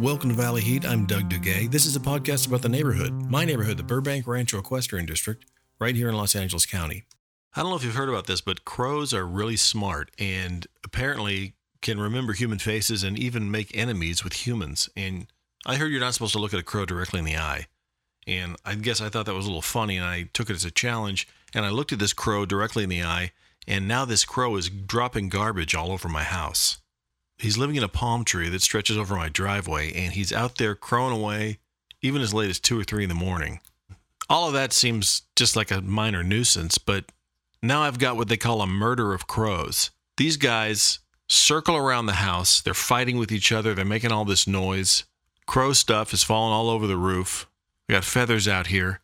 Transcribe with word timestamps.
Welcome 0.00 0.30
to 0.30 0.36
Valley 0.36 0.62
Heat. 0.62 0.84
I'm 0.86 1.06
Doug 1.06 1.28
Dugay. 1.28 1.70
This 1.70 1.86
is 1.86 1.94
a 1.94 2.00
podcast 2.00 2.48
about 2.48 2.62
the 2.62 2.68
neighborhood, 2.68 3.12
my 3.12 3.44
neighborhood, 3.44 3.76
the 3.76 3.82
Burbank 3.82 4.26
Rancho 4.26 4.58
Equestrian 4.58 5.06
District, 5.06 5.44
right 5.78 5.94
here 5.94 6.08
in 6.08 6.16
Los 6.16 6.34
Angeles 6.34 6.66
County. 6.66 7.04
I 7.54 7.60
don't 7.60 7.70
know 7.70 7.76
if 7.76 7.84
you've 7.84 7.94
heard 7.94 8.08
about 8.08 8.26
this, 8.26 8.40
but 8.40 8.64
crows 8.64 9.12
are 9.12 9.26
really 9.26 9.56
smart 9.56 10.10
and 10.18 10.66
apparently 10.82 11.54
can 11.82 12.00
remember 12.00 12.32
human 12.32 12.58
faces 12.58 13.04
and 13.04 13.18
even 13.18 13.50
make 13.50 13.76
enemies 13.76 14.24
with 14.24 14.46
humans. 14.46 14.88
And 14.96 15.26
I 15.66 15.76
heard 15.76 15.92
you're 15.92 16.00
not 16.00 16.14
supposed 16.14 16.32
to 16.32 16.38
look 16.40 16.54
at 16.54 16.60
a 16.60 16.64
crow 16.64 16.86
directly 16.86 17.18
in 17.18 17.24
the 17.24 17.36
eye. 17.36 17.66
And 18.26 18.56
I 18.64 18.74
guess 18.74 19.00
I 19.00 19.08
thought 19.08 19.26
that 19.26 19.34
was 19.34 19.46
a 19.46 19.50
little 19.50 19.62
funny 19.62 19.96
and 19.96 20.06
I 20.06 20.28
took 20.32 20.48
it 20.48 20.54
as 20.54 20.64
a 20.64 20.70
challenge. 20.70 21.28
And 21.54 21.64
I 21.64 21.70
looked 21.70 21.92
at 21.92 21.98
this 21.98 22.12
crow 22.12 22.46
directly 22.46 22.84
in 22.84 22.88
the 22.88 23.02
eye. 23.02 23.32
And 23.68 23.86
now 23.86 24.04
this 24.04 24.24
crow 24.24 24.56
is 24.56 24.68
dropping 24.70 25.28
garbage 25.28 25.74
all 25.74 25.92
over 25.92 26.08
my 26.08 26.24
house. 26.24 26.78
He's 27.42 27.58
living 27.58 27.76
in 27.76 27.82
a 27.82 27.88
palm 27.88 28.24
tree 28.24 28.48
that 28.48 28.62
stretches 28.62 28.96
over 28.96 29.16
my 29.16 29.28
driveway, 29.28 29.92
and 29.92 30.12
he's 30.12 30.32
out 30.32 30.58
there 30.58 30.74
crowing 30.74 31.12
away 31.12 31.58
even 32.00 32.22
as 32.22 32.34
late 32.34 32.50
as 32.50 32.60
two 32.60 32.78
or 32.78 32.84
three 32.84 33.04
in 33.04 33.08
the 33.08 33.14
morning. 33.14 33.60
All 34.28 34.46
of 34.46 34.54
that 34.54 34.72
seems 34.72 35.22
just 35.36 35.56
like 35.56 35.70
a 35.70 35.80
minor 35.80 36.22
nuisance, 36.22 36.78
but 36.78 37.06
now 37.62 37.82
I've 37.82 37.98
got 37.98 38.16
what 38.16 38.28
they 38.28 38.36
call 38.36 38.60
a 38.60 38.66
murder 38.66 39.12
of 39.12 39.26
crows. 39.26 39.90
These 40.16 40.36
guys 40.36 41.00
circle 41.28 41.76
around 41.76 42.06
the 42.06 42.14
house, 42.14 42.60
they're 42.60 42.74
fighting 42.74 43.18
with 43.18 43.32
each 43.32 43.52
other, 43.52 43.74
they're 43.74 43.84
making 43.84 44.12
all 44.12 44.24
this 44.24 44.46
noise. 44.46 45.04
Crow 45.46 45.72
stuff 45.72 46.12
is 46.12 46.22
falling 46.22 46.52
all 46.52 46.70
over 46.70 46.86
the 46.86 46.96
roof. 46.96 47.48
We 47.88 47.94
got 47.94 48.04
feathers 48.04 48.46
out 48.46 48.68
here. 48.68 49.00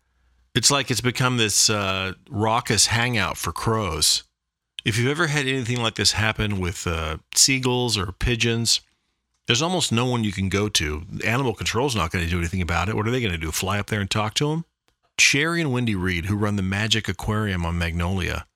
It's 0.55 0.71
like 0.71 0.91
it's 0.91 1.01
become 1.01 1.37
this 1.37 1.69
uh, 1.69 2.15
raucous 2.31 2.87
hangout 2.87 3.37
for 3.37 3.53
crows. 3.53 4.25
If 4.89 4.97
you've 4.97 5.11
ever 5.11 5.27
had 5.27 5.47
anything 5.47 5.83
like 5.83 5.97
this 5.97 6.13
happen 6.13 6.59
with 6.59 6.87
uh, 6.87 7.19
seagulls 7.35 7.99
or 7.99 8.13
pigeons, 8.13 8.81
there's 9.47 9.61
almost 9.61 9.93
no 9.93 10.07
one 10.07 10.25
you 10.25 10.33
can 10.33 10.49
go 10.49 10.71
to. 10.71 11.03
Animal 11.27 11.53
control's 11.53 11.95
not 11.95 12.11
going 12.11 12.25
to 12.25 12.31
do 12.31 12.39
anything 12.39 12.63
about 12.63 12.89
it. 12.89 12.97
What 12.97 13.07
are 13.07 13.11
they 13.11 13.21
going 13.21 13.35
to 13.35 13.37
do? 13.37 13.53
Fly 13.53 13.79
up 13.79 13.89
there 13.89 14.01
and 14.01 14.11
talk 14.11 14.33
to 14.37 14.49
them? 14.49 14.65
Sherry 15.19 15.61
and 15.61 15.75
Wendy 15.75 15.95
Reed, 15.95 16.25
who 16.25 16.39
run 16.39 16.57
the 16.57 16.63
Magic 16.63 17.07
Aquarium 17.07 17.67
on 17.67 17.77
Magnolia, 17.77 18.47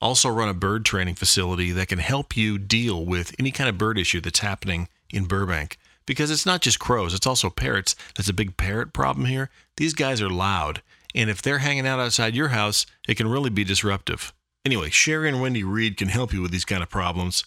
also 0.00 0.30
run 0.30 0.48
a 0.48 0.54
bird 0.54 0.86
training 0.86 1.16
facility 1.16 1.72
that 1.72 1.88
can 1.88 1.98
help 1.98 2.38
you 2.38 2.56
deal 2.56 3.04
with 3.04 3.34
any 3.38 3.50
kind 3.50 3.68
of 3.68 3.76
bird 3.76 3.98
issue 3.98 4.22
that's 4.22 4.40
happening 4.40 4.88
in 5.10 5.26
Burbank. 5.26 5.78
Because 6.06 6.30
it's 6.30 6.46
not 6.46 6.62
just 6.62 6.78
crows, 6.78 7.12
it's 7.12 7.26
also 7.26 7.50
parrots. 7.50 7.94
That's 8.16 8.30
a 8.30 8.32
big 8.32 8.56
parrot 8.56 8.94
problem 8.94 9.26
here. 9.26 9.50
These 9.76 9.92
guys 9.92 10.22
are 10.22 10.30
loud, 10.30 10.80
and 11.14 11.28
if 11.28 11.42
they're 11.42 11.58
hanging 11.58 11.86
out 11.86 12.00
outside 12.00 12.34
your 12.34 12.48
house, 12.48 12.86
it 13.06 13.16
can 13.16 13.28
really 13.28 13.50
be 13.50 13.62
disruptive. 13.62 14.32
Anyway, 14.64 14.90
Sherry 14.90 15.28
and 15.28 15.40
Wendy 15.40 15.64
Reed 15.64 15.96
can 15.96 16.08
help 16.08 16.32
you 16.32 16.40
with 16.40 16.52
these 16.52 16.64
kind 16.64 16.82
of 16.82 16.88
problems. 16.88 17.44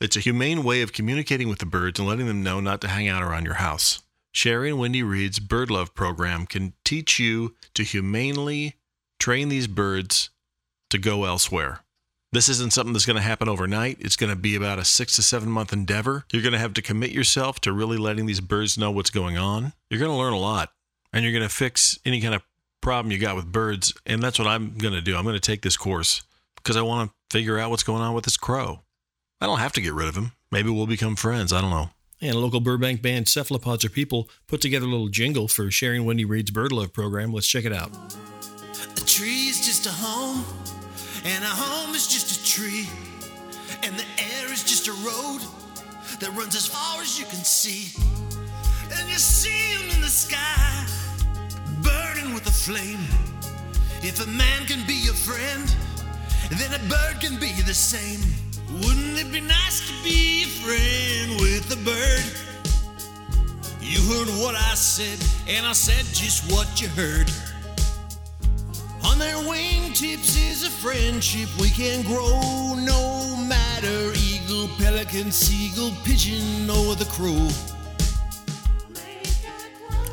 It's 0.00 0.16
a 0.16 0.20
humane 0.20 0.62
way 0.62 0.82
of 0.82 0.92
communicating 0.92 1.48
with 1.48 1.60
the 1.60 1.66
birds 1.66 1.98
and 1.98 2.06
letting 2.06 2.26
them 2.26 2.42
know 2.42 2.60
not 2.60 2.82
to 2.82 2.88
hang 2.88 3.08
out 3.08 3.22
around 3.22 3.46
your 3.46 3.54
house. 3.54 4.02
Sherry 4.32 4.68
and 4.68 4.78
Wendy 4.78 5.02
Reed's 5.02 5.40
Bird 5.40 5.70
Love 5.70 5.94
program 5.94 6.46
can 6.46 6.74
teach 6.84 7.18
you 7.18 7.54
to 7.74 7.82
humanely 7.82 8.76
train 9.18 9.48
these 9.48 9.66
birds 9.66 10.28
to 10.90 10.98
go 10.98 11.24
elsewhere. 11.24 11.80
This 12.32 12.50
isn't 12.50 12.74
something 12.74 12.92
that's 12.92 13.06
going 13.06 13.16
to 13.16 13.22
happen 13.22 13.48
overnight. 13.48 13.96
It's 14.00 14.16
going 14.16 14.30
to 14.30 14.36
be 14.36 14.54
about 14.54 14.78
a 14.78 14.84
six 14.84 15.16
to 15.16 15.22
seven 15.22 15.48
month 15.48 15.72
endeavor. 15.72 16.26
You're 16.30 16.42
going 16.42 16.52
to 16.52 16.58
have 16.58 16.74
to 16.74 16.82
commit 16.82 17.10
yourself 17.10 17.60
to 17.60 17.72
really 17.72 17.96
letting 17.96 18.26
these 18.26 18.40
birds 18.40 18.76
know 18.76 18.90
what's 18.90 19.10
going 19.10 19.38
on. 19.38 19.72
You're 19.88 20.00
going 20.00 20.12
to 20.12 20.16
learn 20.16 20.34
a 20.34 20.38
lot 20.38 20.70
and 21.14 21.24
you're 21.24 21.32
going 21.32 21.48
to 21.48 21.54
fix 21.54 21.98
any 22.04 22.20
kind 22.20 22.34
of 22.34 22.42
problem 22.82 23.10
you 23.10 23.18
got 23.18 23.36
with 23.36 23.50
birds. 23.50 23.94
And 24.04 24.22
that's 24.22 24.38
what 24.38 24.46
I'm 24.46 24.76
going 24.76 24.92
to 24.92 25.00
do. 25.00 25.16
I'm 25.16 25.24
going 25.24 25.34
to 25.34 25.40
take 25.40 25.62
this 25.62 25.78
course 25.78 26.22
because 26.62 26.76
I 26.76 26.82
want 26.82 27.10
to 27.10 27.14
figure 27.36 27.58
out 27.58 27.70
what's 27.70 27.82
going 27.82 28.02
on 28.02 28.14
with 28.14 28.24
this 28.24 28.36
crow. 28.36 28.82
I 29.40 29.46
don't 29.46 29.58
have 29.58 29.72
to 29.74 29.80
get 29.80 29.94
rid 29.94 30.08
of 30.08 30.16
him. 30.16 30.32
Maybe 30.50 30.70
we'll 30.70 30.86
become 30.86 31.16
friends. 31.16 31.52
I 31.52 31.60
don't 31.60 31.70
know. 31.70 31.90
And 32.20 32.34
a 32.34 32.38
local 32.38 32.60
Burbank 32.60 33.00
band, 33.00 33.28
Cephalopods 33.28 33.84
Are 33.84 33.90
People, 33.90 34.28
put 34.48 34.60
together 34.60 34.86
a 34.86 34.88
little 34.88 35.08
jingle 35.08 35.46
for 35.46 35.70
Sherry 35.70 35.98
and 35.98 36.06
Wendy 36.06 36.24
Reed's 36.24 36.50
Bird 36.50 36.72
Love 36.72 36.92
program. 36.92 37.32
Let's 37.32 37.46
check 37.46 37.64
it 37.64 37.72
out. 37.72 37.90
A 38.96 39.04
tree 39.04 39.46
is 39.46 39.64
just 39.64 39.86
a 39.86 39.92
home, 39.92 40.44
and 41.24 41.44
a 41.44 41.46
home 41.46 41.94
is 41.94 42.08
just 42.08 42.40
a 42.40 42.44
tree, 42.44 42.88
and 43.84 43.96
the 43.96 44.04
air 44.18 44.52
is 44.52 44.64
just 44.64 44.88
a 44.88 44.92
road 44.92 45.42
that 46.18 46.30
runs 46.34 46.56
as 46.56 46.66
far 46.66 47.00
as 47.00 47.18
you 47.18 47.24
can 47.26 47.44
see. 47.44 47.92
And 48.90 49.08
you 49.08 49.18
see 49.18 49.76
them 49.76 49.94
in 49.94 50.00
the 50.00 50.08
sky, 50.08 50.86
burning 51.82 52.34
with 52.34 52.46
a 52.48 52.50
flame. 52.50 53.06
If 54.02 54.26
a 54.26 54.30
man 54.30 54.66
can 54.66 54.84
be 54.86 54.94
your 54.94 55.14
friend, 55.14 55.72
then 56.56 56.72
a 56.72 56.82
bird 56.88 57.20
can 57.20 57.38
be 57.38 57.52
the 57.62 57.74
same. 57.74 58.20
Wouldn't 58.80 59.18
it 59.18 59.30
be 59.32 59.40
nice 59.40 59.86
to 59.88 59.94
be 60.02 60.44
a 60.44 60.46
friend 60.46 61.40
with 61.40 61.72
a 61.72 61.80
bird? 61.84 62.24
You 63.80 64.00
heard 64.12 64.28
what 64.40 64.54
I 64.54 64.74
said, 64.74 65.18
and 65.48 65.66
I 65.66 65.72
said 65.72 66.04
just 66.14 66.50
what 66.52 66.80
you 66.80 66.88
heard. 66.88 67.30
On 69.04 69.18
their 69.18 69.36
wingtips 69.36 70.36
is 70.36 70.64
a 70.64 70.70
friendship 70.70 71.48
we 71.60 71.70
can 71.70 72.02
grow, 72.04 72.74
no 72.76 73.36
matter 73.48 74.12
eagle, 74.14 74.68
pelican, 74.78 75.32
seagull, 75.32 75.92
pigeon, 76.04 76.68
or 76.70 76.94
the 76.94 77.06
crow. 77.06 77.48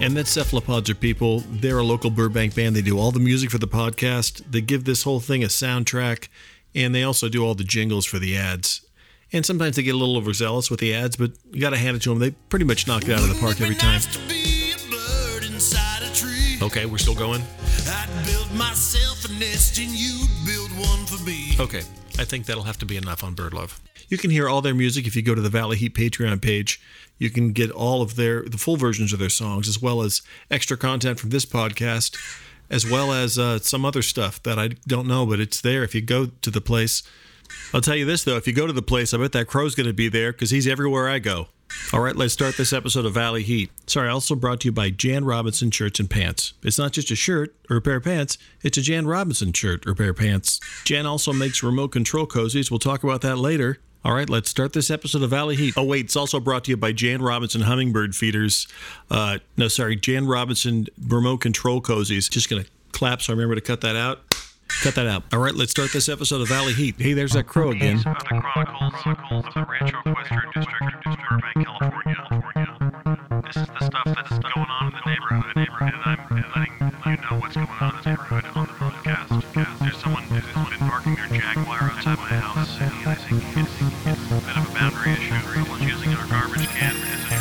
And 0.02 0.16
that's 0.16 0.30
Cephalopods 0.30 0.90
Are 0.90 0.96
People. 0.96 1.40
They're 1.50 1.80
a 1.80 1.84
local 1.84 2.10
Burbank 2.10 2.54
band. 2.54 2.76
They 2.76 2.82
do 2.82 3.00
all 3.00 3.12
the 3.12 3.20
music 3.20 3.50
for 3.50 3.58
the 3.58 3.68
podcast. 3.68 4.44
They 4.50 4.62
give 4.62 4.84
this 4.84 5.04
whole 5.04 5.20
thing 5.20 5.44
a 5.44 5.48
soundtrack, 5.48 6.28
and 6.76 6.94
they 6.94 7.04
also 7.04 7.30
do 7.30 7.46
all 7.46 7.56
the 7.56 7.64
jingles 7.64 8.06
for 8.06 8.20
the 8.20 8.36
ads. 8.38 8.86
And 9.32 9.46
sometimes 9.46 9.78
they 9.78 9.84
get 9.84 9.96
a 9.96 9.98
little 9.98 10.18
overzealous 10.18 10.70
with 10.70 10.80
the 10.80 10.94
ads, 10.94 11.16
but 11.16 11.32
you 11.52 11.62
got 11.62 11.72
to 11.72 11.78
hand 11.78 11.96
it 11.98 12.02
to 12.04 12.10
them. 12.10 12.20
They 12.20 12.32
pretty 12.32 12.66
much 12.66 12.88
knock 12.88 13.04
it 13.04 13.12
out 13.12 13.22
of 13.22 13.30
the 13.30 13.40
park 13.40 13.60
every 13.62 13.76
time. 13.76 14.02
Okay, 16.62 16.86
we're 16.86 16.98
still 16.98 17.16
going. 17.16 17.42
I'd 17.88 18.26
build 18.26 18.52
myself 18.54 19.26
a 19.26 19.32
nest 19.40 19.80
and 19.80 19.90
you'd 19.92 20.30
build 20.46 20.72
one 20.72 21.06
for 21.06 21.24
me. 21.24 21.56
Okay, 21.60 21.82
I 22.20 22.26
think 22.26 22.46
that'll 22.46 22.64
have 22.64 22.78
to 22.80 22.86
be 22.86 22.98
enough 22.98 23.24
on 23.24 23.34
Bird 23.34 23.54
Love. 23.54 23.82
You 24.10 24.18
can 24.18 24.32
hear 24.32 24.48
all 24.48 24.62
their 24.62 24.76
music 24.76 25.08
if 25.08 25.16
you 25.16 25.22
go 25.22 25.36
to 25.36 25.42
the 25.42 25.50
Valley 25.50 25.78
Heat 25.78 25.96
Patreon 25.96 26.42
page. 26.42 26.82
You 27.18 27.30
can 27.30 27.54
get 27.54 27.72
all 27.72 28.02
of 28.02 28.16
their 28.16 28.44
the 28.44 28.58
full 28.58 28.78
versions 28.78 29.14
of 29.14 29.20
their 29.20 29.30
songs 29.30 29.68
as 29.68 29.82
well 29.82 30.02
as 30.02 30.22
extra 30.52 30.78
content 30.78 31.20
from 31.20 31.30
this 31.30 31.46
podcast, 31.46 32.18
as 32.70 32.90
well 32.90 33.14
as 33.14 33.40
uh, 33.40 33.60
some 33.60 33.86
other 33.86 34.02
stuff 34.02 34.42
that 34.44 34.60
I 34.60 34.70
don't 34.88 35.08
know, 35.08 35.26
but 35.26 35.40
it's 35.40 35.62
there 35.62 35.84
if 35.84 35.96
you 35.96 36.02
go 36.02 36.28
to 36.28 36.52
the 36.52 36.62
place. 36.62 37.04
I'll 37.74 37.82
tell 37.82 37.96
you 37.96 38.06
this 38.06 38.24
though, 38.24 38.38
if 38.38 38.48
you 38.48 38.54
go 38.54 38.68
to 38.68 38.74
the 38.74 38.82
place, 38.82 39.14
I 39.14 39.18
bet 39.18 39.32
that 39.34 39.48
crow's 39.48 39.76
going 39.76 39.88
to 39.88 39.94
be 39.94 40.10
there 40.10 40.32
because 40.32 40.52
he's 40.52 40.68
everywhere 40.68 41.08
I 41.10 41.20
go. 41.20 41.48
All 41.94 42.00
right, 42.00 42.16
let's 42.16 42.34
start 42.34 42.58
this 42.58 42.74
episode 42.74 43.06
of 43.06 43.14
Valley 43.14 43.44
Heat. 43.44 43.72
Sorry, 43.88 44.10
also 44.10 44.36
brought 44.36 44.62
to 44.62 44.68
you 44.68 44.72
by 44.72 44.90
Jan 44.90 45.26
Robinson 45.26 45.72
Shirts 45.72 46.00
and 46.00 46.10
Pants. 46.10 46.54
It's 46.64 46.78
not 46.78 46.92
just 46.92 47.12
a 47.12 47.16
shirt 47.16 47.56
or 47.70 47.78
a 47.78 47.82
pair 47.82 47.98
of 47.98 48.04
pants, 48.04 48.38
it's 48.64 48.78
a 48.78 48.82
Jan 48.82 49.06
Robinson 49.08 49.52
shirt 49.52 49.86
or 49.86 49.94
pair 49.94 50.12
of 50.12 50.18
pants. 50.18 50.60
Jan 50.84 51.06
also 51.06 51.34
makes 51.34 51.64
remote 51.64 51.90
control 51.90 52.28
cozies. 52.28 52.70
We'll 52.72 52.80
talk 52.80 53.04
about 53.04 53.22
that 53.22 53.38
later. 53.38 53.80
All 54.06 54.14
right, 54.14 54.30
let's 54.30 54.52
start 54.52 54.74
this 54.74 54.92
episode 54.92 55.24
of 55.24 55.32
Valley 55.32 55.56
Heat. 55.56 55.74
Oh, 55.76 55.84
wait, 55.84 56.06
it's 56.06 56.16
also 56.16 56.40
brought 56.40 56.66
to 56.66 56.70
you 56.70 56.78
by 56.78 56.92
Jan 56.92 57.24
Robinson 57.24 57.62
Hummingbird 57.62 58.16
Feeders. 58.16 58.68
Uh, 59.10 59.40
no, 59.58 59.68
sorry, 59.68 59.96
Jan 59.96 60.28
Robinson 60.28 60.86
Remote 61.08 61.38
Control 61.42 61.82
Cozies. 61.82 62.30
Just 62.30 62.48
going 62.48 62.64
to 62.64 62.70
clap 62.92 63.24
so 63.24 63.34
I 63.34 63.36
remember 63.36 63.56
to 63.56 63.62
cut 63.62 63.82
that 63.82 63.96
out. 63.96 64.20
Cut 64.84 64.94
that 64.94 65.08
out. 65.08 65.24
All 65.34 65.40
right, 65.40 65.56
let's 65.56 65.72
start 65.72 65.92
this 65.92 66.08
episode 66.08 66.42
of 66.42 66.50
Valley 66.50 66.74
Heat. 66.74 66.96
Hey, 67.00 67.14
there's 67.14 67.34
that 67.34 67.48
crow 67.48 67.72
again. 67.72 67.98
The 67.98 68.14
Chronicles, 68.14 68.94
Chronicles 68.94 69.46
of 69.48 69.54
the 69.56 69.66
Rancho 69.66 69.98
Equestrian 70.06 70.52
District, 70.54 71.04
Burbank, 71.04 71.66
California. 71.66 72.16
California. 72.30 73.42
This 73.46 73.58
is 73.58 73.68
the 73.68 73.86
stuff 73.86 74.06
that's 74.06 74.30
going 74.30 74.70
on 74.70 74.88
in 74.88 74.94
the 74.94 75.02
neighborhood, 75.10 75.56
neighborhood, 75.56 75.94
and 75.94 76.02
I'm 76.06 76.46
letting 76.54 76.74
you 77.06 77.18
know 77.18 77.40
what's 77.40 77.56
going 77.56 77.68
on 77.68 77.90
in 77.90 78.04
the 78.04 78.10
neighborhood 78.10 78.46
on 78.54 78.66
the 78.66 78.74
podcast. 78.74 79.80
There's 79.80 79.98
someone 79.98 80.24
who's 80.24 80.78
parking 80.78 81.16
their 81.16 81.28
Jaguar 81.40 81.92
outside 81.92 82.18
my 82.18 82.38
house, 82.38 82.78
think 83.30 83.42
it's, 83.58 83.82
a 83.82 84.42
bit 84.46 84.58
of 84.58 84.70
a 84.70 84.74
boundary 84.74 85.14
issue. 85.14 85.34
Using 85.84 86.14
our 86.14 86.28
garbage 86.28 86.68
can 86.68 86.96
as 86.96 87.26
a. 87.26 87.36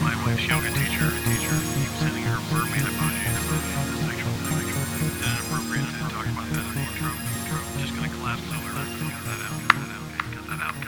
My 0.00 0.16
wife's 0.24 0.46
yoga 0.48 0.68
teacher, 0.68 1.10
teacher, 1.24 1.58
keeps 1.74 1.92
sending 2.00 2.22
her 2.24 2.40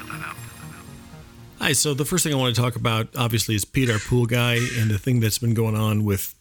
that 0.09 0.23
out. 0.25 0.37
Hi, 1.59 1.73
so 1.73 1.95
the 1.95 2.05
first 2.05 2.25
thing 2.25 2.33
I 2.33 2.37
want 2.37 2.55
to 2.55 2.61
talk 2.61 2.77
about, 2.77 3.09
obviously, 3.17 3.55
is 3.55 3.65
Pete, 3.65 3.91
our 3.91 3.99
pool 3.99 4.27
guy, 4.27 4.55
and 4.55 4.91
the 4.91 4.99
thing 4.99 5.21
that's 5.21 5.39
been 5.39 5.55
going 5.55 5.77
on 5.77 6.05
with 6.05 6.35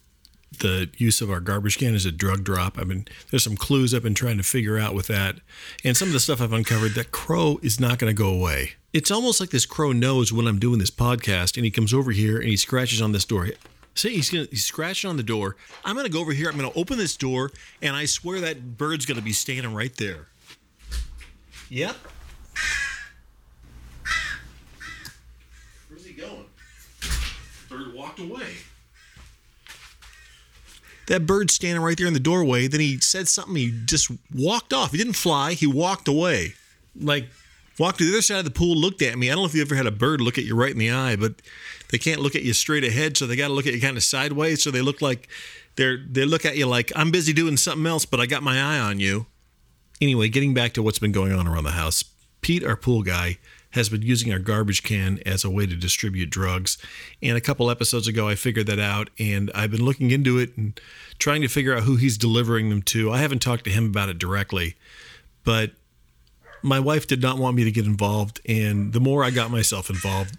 the 0.59 0.89
use 0.98 1.21
of 1.21 1.31
our 1.31 1.39
garbage 1.39 1.77
can 1.77 1.95
as 1.95 2.06
a 2.06 2.12
drug 2.12 2.44
drop. 2.44 2.77
I 2.77 2.83
mean, 2.83 3.07
there's 3.30 3.44
some 3.44 3.56
clues 3.56 3.94
I've 3.94 4.03
been 4.03 4.13
trying 4.13 4.38
to 4.38 4.44
figure 4.44 4.77
out 4.77 4.94
with 4.94 5.07
that. 5.07 5.38
And 5.83 5.95
some 5.95 6.09
of 6.09 6.13
the 6.13 6.19
stuff 6.19 6.42
I've 6.42 6.53
uncovered, 6.53 6.94
that 6.95 7.12
crow 7.12 7.59
is 7.63 7.80
not 7.80 8.00
going 8.00 8.13
to 8.13 8.18
go 8.18 8.30
away. 8.30 8.74
It's 8.94 9.12
almost 9.12 9.39
like 9.39 9.50
this 9.50 9.65
crow 9.65 9.94
knows 9.94 10.33
when 10.33 10.48
I'm 10.48 10.59
doing 10.59 10.80
this 10.80 10.92
podcast, 10.92 11.56
and 11.56 11.63
he 11.63 11.71
comes 11.71 11.94
over 11.94 12.12
here 12.12 12.38
and 12.38 12.50
he 12.50 12.57
scratches 12.57 13.01
on 13.01 13.13
this 13.13 13.24
door. 13.24 13.48
See, 13.94 14.15
he's 14.15 14.30
gonna 14.30 14.48
he's 14.50 14.63
scratching 14.63 15.09
on 15.09 15.18
the 15.18 15.24
door. 15.24 15.57
I'm 15.83 15.95
gonna 15.95 16.09
go 16.09 16.21
over 16.21 16.31
here. 16.31 16.50
I'm 16.50 16.56
gonna 16.56 16.71
open 16.75 16.98
this 16.98 17.18
door, 17.18 17.51
and 17.81 17.95
I 17.95 18.06
swear 18.06 18.39
that 18.39 18.77
bird's 18.77 19.06
gonna 19.06 19.21
be 19.21 19.33
standing 19.33 19.74
right 19.74 19.95
there. 19.98 20.27
Yep. 21.69 21.95
Where's 25.89 26.06
he 26.06 26.13
going? 26.13 26.45
bird 27.69 27.94
walked 27.94 28.19
away. 28.19 28.57
That 31.12 31.25
bird 31.25 31.52
standing 31.52 31.84
right 31.84 31.98
there 31.98 32.08
in 32.08 32.13
the 32.13 32.22
doorway. 32.22 32.68
Then 32.68 32.80
he 32.80 32.98
said 33.00 33.28
something. 33.28 33.54
He 33.58 33.78
just 33.84 34.10
walked 34.34 34.72
off. 34.72 34.92
He 34.94 34.98
didn't 34.98 35.18
fly. 35.18 35.52
He 35.52 35.68
walked 35.68 36.08
away. 36.08 36.54
Like, 36.98 37.28
walked 37.78 37.98
to 37.98 38.06
the 38.06 38.13
other 38.13 38.22
side 38.22 38.40
of 38.40 38.46
the 38.46 38.52
pool, 38.52 38.78
looked 38.78 39.02
at 39.02 39.18
me. 39.18 39.30
I 39.30 39.34
don't 39.34 39.42
know 39.42 39.46
if 39.46 39.54
you 39.54 39.62
ever 39.62 39.75
had 39.75 39.88
a 39.88 39.92
bird 39.92 40.22
look 40.22 40.38
at 40.38 40.46
you 40.46 40.56
right 40.56 40.72
in 40.72 40.78
the 40.78 40.90
eye, 40.90 41.18
but 41.18 41.34
they 41.90 41.98
can't 41.98 42.22
look 42.22 42.34
at 42.34 42.44
you 42.44 42.54
straight 42.54 42.86
ahead, 42.86 43.18
so 43.18 43.28
they 43.28 43.36
got 43.36 43.50
to 43.50 43.54
look 43.54 43.68
at 43.68 43.74
you 43.74 43.81
kind 43.81 43.98
of 43.98 44.04
sideways. 44.04 44.63
So 44.63 44.72
they 44.72 44.81
look 44.81 45.02
like 45.02 45.28
they're 45.75 45.98
they 45.98 46.24
look 46.24 46.46
at 46.46 46.56
you 46.56 46.66
like 46.66 46.94
I'm 46.96 47.12
busy 47.12 47.34
doing 47.34 47.58
something 47.58 47.86
else, 47.86 48.06
but 48.06 48.22
I 48.22 48.25
got 48.25 48.42
my 48.42 48.62
eye 48.62 48.80
on 48.80 49.02
you. 49.02 49.25
Anyway, 50.00 50.30
getting 50.30 50.54
back 50.54 50.72
to 50.75 50.81
what's 50.81 51.00
been 51.00 51.12
going 51.12 51.34
on 51.34 51.46
around 51.46 51.66
the 51.66 51.72
house, 51.72 52.06
Pete, 52.40 52.63
our 52.63 52.78
pool 52.78 53.04
guy, 53.04 53.38
has 53.72 53.90
been 53.90 54.02
using 54.02 54.32
our 54.32 54.40
garbage 54.40 54.84
can 54.84 55.20
as 55.26 55.44
a 55.44 55.50
way 55.50 55.66
to 55.66 55.76
distribute 55.76 56.30
drugs. 56.30 56.78
And 57.22 57.38
a 57.38 57.42
couple 57.42 57.70
episodes 57.70 58.08
ago, 58.08 58.28
I 58.28 58.36
figured 58.36 58.68
that 58.68 58.80
out, 58.80 59.10
and 59.18 59.52
I've 59.56 59.72
been 59.72 59.86
looking 59.86 60.12
into 60.12 60.38
it 60.38 60.56
and 60.58 60.80
trying 61.20 61.42
to 61.42 61.48
figure 61.48 61.76
out 61.76 61.84
who 61.84 61.96
he's 61.96 62.18
delivering 62.18 62.70
them 62.70 62.82
to. 62.84 63.12
I 63.12 63.20
haven't 63.20 63.42
talked 63.42 63.64
to 63.66 63.70
him 63.70 63.86
about 63.86 64.10
it 64.10 64.18
directly, 64.18 64.76
but 65.44 65.72
my 66.62 66.80
wife 66.80 67.08
did 67.08 67.22
not 67.22 67.38
want 67.38 67.56
me 67.56 67.64
to 67.64 67.72
get 67.72 67.86
involved. 67.86 68.42
And 68.48 68.94
the 68.94 69.00
more 69.00 69.24
I 69.24 69.32
got 69.32 69.52
myself 69.52 69.90
involved, 69.90 70.38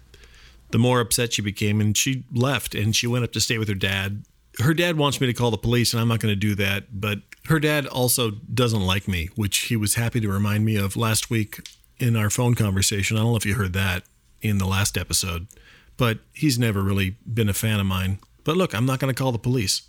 the 0.71 0.77
more 0.77 0.99
upset 0.99 1.33
she 1.33 1.41
became. 1.41 1.81
And 1.81 1.97
she 1.97 2.23
left 2.33 2.75
and 2.75 2.95
she 2.95 3.07
went 3.07 3.23
up 3.23 3.31
to 3.33 3.41
stay 3.41 3.57
with 3.57 3.67
her 3.67 3.75
dad. 3.75 4.23
Her 4.59 4.73
dad 4.73 4.97
wants 4.97 5.19
me 5.19 5.27
to 5.27 5.33
call 5.33 5.51
the 5.51 5.57
police, 5.57 5.93
and 5.93 6.01
I'm 6.01 6.07
not 6.07 6.19
going 6.19 6.31
to 6.31 6.39
do 6.39 6.55
that. 6.55 6.99
But 6.99 7.19
her 7.47 7.59
dad 7.59 7.87
also 7.87 8.31
doesn't 8.31 8.81
like 8.81 9.07
me, 9.07 9.29
which 9.35 9.57
he 9.59 9.75
was 9.75 9.95
happy 9.95 10.19
to 10.21 10.29
remind 10.29 10.63
me 10.63 10.75
of 10.75 10.95
last 10.95 11.29
week 11.29 11.67
in 12.03 12.15
our 12.17 12.29
phone 12.29 12.53
conversation. 12.53 13.17
I 13.17 13.21
don't 13.21 13.31
know 13.31 13.37
if 13.37 13.45
you 13.45 13.55
heard 13.55 13.73
that 13.73 14.03
in 14.41 14.57
the 14.57 14.67
last 14.67 14.97
episode, 14.97 15.47
but 15.95 16.19
he's 16.33 16.59
never 16.59 16.81
really 16.81 17.15
been 17.31 17.47
a 17.47 17.53
fan 17.53 17.79
of 17.79 17.85
mine. 17.85 18.19
But 18.43 18.57
look, 18.57 18.75
I'm 18.75 18.85
not 18.85 18.99
going 18.99 19.13
to 19.13 19.17
call 19.17 19.31
the 19.31 19.39
police. 19.39 19.83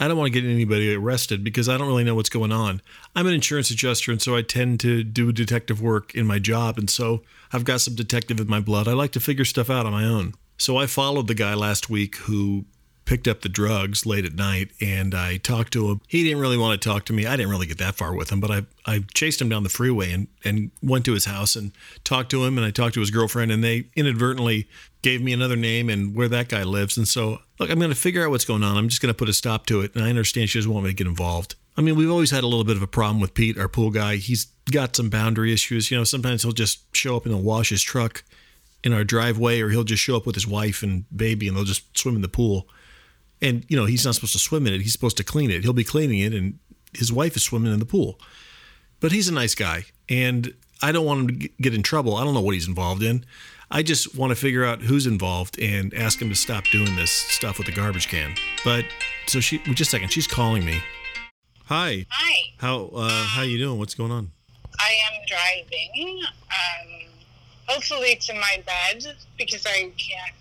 I 0.00 0.06
don't 0.06 0.16
want 0.16 0.32
to 0.32 0.40
get 0.40 0.48
anybody 0.48 0.94
arrested 0.94 1.42
because 1.42 1.68
I 1.68 1.76
don't 1.76 1.88
really 1.88 2.04
know 2.04 2.14
what's 2.14 2.28
going 2.28 2.52
on. 2.52 2.80
I'm 3.16 3.26
an 3.26 3.34
insurance 3.34 3.70
adjuster, 3.70 4.12
and 4.12 4.22
so 4.22 4.36
I 4.36 4.42
tend 4.42 4.78
to 4.80 5.02
do 5.02 5.32
detective 5.32 5.82
work 5.82 6.14
in 6.14 6.24
my 6.24 6.38
job. 6.38 6.78
And 6.78 6.88
so 6.88 7.22
I've 7.52 7.64
got 7.64 7.80
some 7.80 7.96
detective 7.96 8.38
in 8.38 8.48
my 8.48 8.60
blood. 8.60 8.86
I 8.86 8.92
like 8.92 9.10
to 9.12 9.20
figure 9.20 9.44
stuff 9.44 9.68
out 9.68 9.86
on 9.86 9.92
my 9.92 10.04
own. 10.04 10.34
So 10.56 10.76
I 10.76 10.86
followed 10.86 11.26
the 11.26 11.34
guy 11.34 11.54
last 11.54 11.90
week 11.90 12.16
who 12.18 12.66
picked 13.08 13.26
up 13.26 13.40
the 13.40 13.48
drugs 13.48 14.04
late 14.04 14.26
at 14.26 14.34
night 14.34 14.70
and 14.82 15.14
I 15.14 15.38
talked 15.38 15.72
to 15.72 15.88
him. 15.88 16.02
He 16.06 16.24
didn't 16.24 16.40
really 16.40 16.58
want 16.58 16.78
to 16.80 16.88
talk 16.88 17.06
to 17.06 17.14
me. 17.14 17.24
I 17.24 17.36
didn't 17.36 17.50
really 17.50 17.66
get 17.66 17.78
that 17.78 17.94
far 17.94 18.14
with 18.14 18.30
him, 18.30 18.38
but 18.38 18.50
I, 18.50 18.66
I 18.84 19.02
chased 19.14 19.40
him 19.40 19.48
down 19.48 19.62
the 19.62 19.70
freeway 19.70 20.12
and, 20.12 20.28
and 20.44 20.70
went 20.82 21.06
to 21.06 21.14
his 21.14 21.24
house 21.24 21.56
and 21.56 21.72
talked 22.04 22.30
to 22.32 22.44
him 22.44 22.58
and 22.58 22.66
I 22.66 22.70
talked 22.70 22.92
to 22.94 23.00
his 23.00 23.10
girlfriend 23.10 23.50
and 23.50 23.64
they 23.64 23.88
inadvertently 23.96 24.68
gave 25.00 25.22
me 25.22 25.32
another 25.32 25.56
name 25.56 25.88
and 25.88 26.14
where 26.14 26.28
that 26.28 26.50
guy 26.50 26.64
lives. 26.64 26.98
And 26.98 27.08
so, 27.08 27.40
look, 27.58 27.70
I'm 27.70 27.78
going 27.78 27.90
to 27.90 27.96
figure 27.96 28.22
out 28.22 28.30
what's 28.30 28.44
going 28.44 28.62
on. 28.62 28.76
I'm 28.76 28.90
just 28.90 29.00
going 29.00 29.12
to 29.12 29.16
put 29.16 29.30
a 29.30 29.32
stop 29.32 29.64
to 29.66 29.80
it. 29.80 29.94
And 29.94 30.04
I 30.04 30.10
understand 30.10 30.50
she 30.50 30.58
doesn't 30.58 30.70
want 30.70 30.84
me 30.84 30.90
to 30.90 30.94
get 30.94 31.06
involved. 31.06 31.54
I 31.78 31.80
mean, 31.80 31.96
we've 31.96 32.10
always 32.10 32.30
had 32.30 32.44
a 32.44 32.46
little 32.46 32.64
bit 32.64 32.76
of 32.76 32.82
a 32.82 32.86
problem 32.86 33.20
with 33.20 33.32
Pete, 33.32 33.56
our 33.56 33.68
pool 33.68 33.90
guy. 33.90 34.16
He's 34.16 34.48
got 34.70 34.96
some 34.96 35.08
boundary 35.08 35.54
issues. 35.54 35.90
You 35.90 35.96
know, 35.96 36.04
sometimes 36.04 36.42
he'll 36.42 36.52
just 36.52 36.94
show 36.94 37.16
up 37.16 37.24
and 37.24 37.34
he'll 37.34 37.42
wash 37.42 37.70
his 37.70 37.80
truck 37.82 38.22
in 38.84 38.92
our 38.92 39.04
driveway 39.04 39.62
or 39.62 39.70
he'll 39.70 39.84
just 39.84 40.02
show 40.02 40.14
up 40.14 40.26
with 40.26 40.34
his 40.34 40.46
wife 40.46 40.82
and 40.82 41.04
baby 41.16 41.48
and 41.48 41.56
they'll 41.56 41.64
just 41.64 41.96
swim 41.96 42.14
in 42.14 42.20
the 42.20 42.28
pool 42.28 42.68
and 43.40 43.64
you 43.68 43.76
know 43.76 43.84
he's 43.84 44.04
not 44.04 44.14
supposed 44.14 44.32
to 44.32 44.38
swim 44.38 44.66
in 44.66 44.74
it. 44.74 44.80
He's 44.80 44.92
supposed 44.92 45.16
to 45.18 45.24
clean 45.24 45.50
it. 45.50 45.62
He'll 45.62 45.72
be 45.72 45.84
cleaning 45.84 46.20
it 46.20 46.34
and 46.34 46.58
his 46.94 47.12
wife 47.12 47.36
is 47.36 47.42
swimming 47.42 47.72
in 47.72 47.78
the 47.78 47.86
pool. 47.86 48.18
But 49.00 49.12
he's 49.12 49.28
a 49.28 49.32
nice 49.32 49.54
guy 49.54 49.84
and 50.08 50.54
i 50.80 50.92
don't 50.92 51.04
want 51.04 51.20
him 51.20 51.38
to 51.40 51.48
get 51.60 51.74
in 51.74 51.82
trouble. 51.82 52.16
I 52.16 52.24
don't 52.24 52.34
know 52.34 52.40
what 52.40 52.54
he's 52.54 52.68
involved 52.68 53.02
in. 53.02 53.24
I 53.70 53.82
just 53.82 54.16
want 54.16 54.30
to 54.30 54.36
figure 54.36 54.64
out 54.64 54.80
who's 54.80 55.06
involved 55.06 55.58
and 55.60 55.92
ask 55.92 56.22
him 56.22 56.30
to 56.30 56.34
stop 56.34 56.64
doing 56.72 56.96
this 56.96 57.10
stuff 57.10 57.58
with 57.58 57.66
the 57.66 57.72
garbage 57.72 58.08
can. 58.08 58.34
But 58.64 58.84
so 59.26 59.40
she 59.40 59.58
just 59.58 59.80
a 59.80 59.84
second. 59.84 60.10
She's 60.10 60.26
calling 60.26 60.64
me. 60.64 60.80
Hi. 61.66 62.06
Hi, 62.08 62.34
how 62.58 62.86
uh 62.94 63.24
how 63.24 63.42
you 63.42 63.58
doing? 63.58 63.78
What's 63.78 63.94
going 63.94 64.10
on? 64.10 64.30
I 64.80 64.94
am 65.12 65.20
driving, 65.26 66.22
um, 66.24 67.10
hopefully 67.66 68.16
to 68.16 68.34
my 68.34 68.62
bed 68.64 69.04
because 69.36 69.66
I 69.66 69.92
can't 69.98 70.34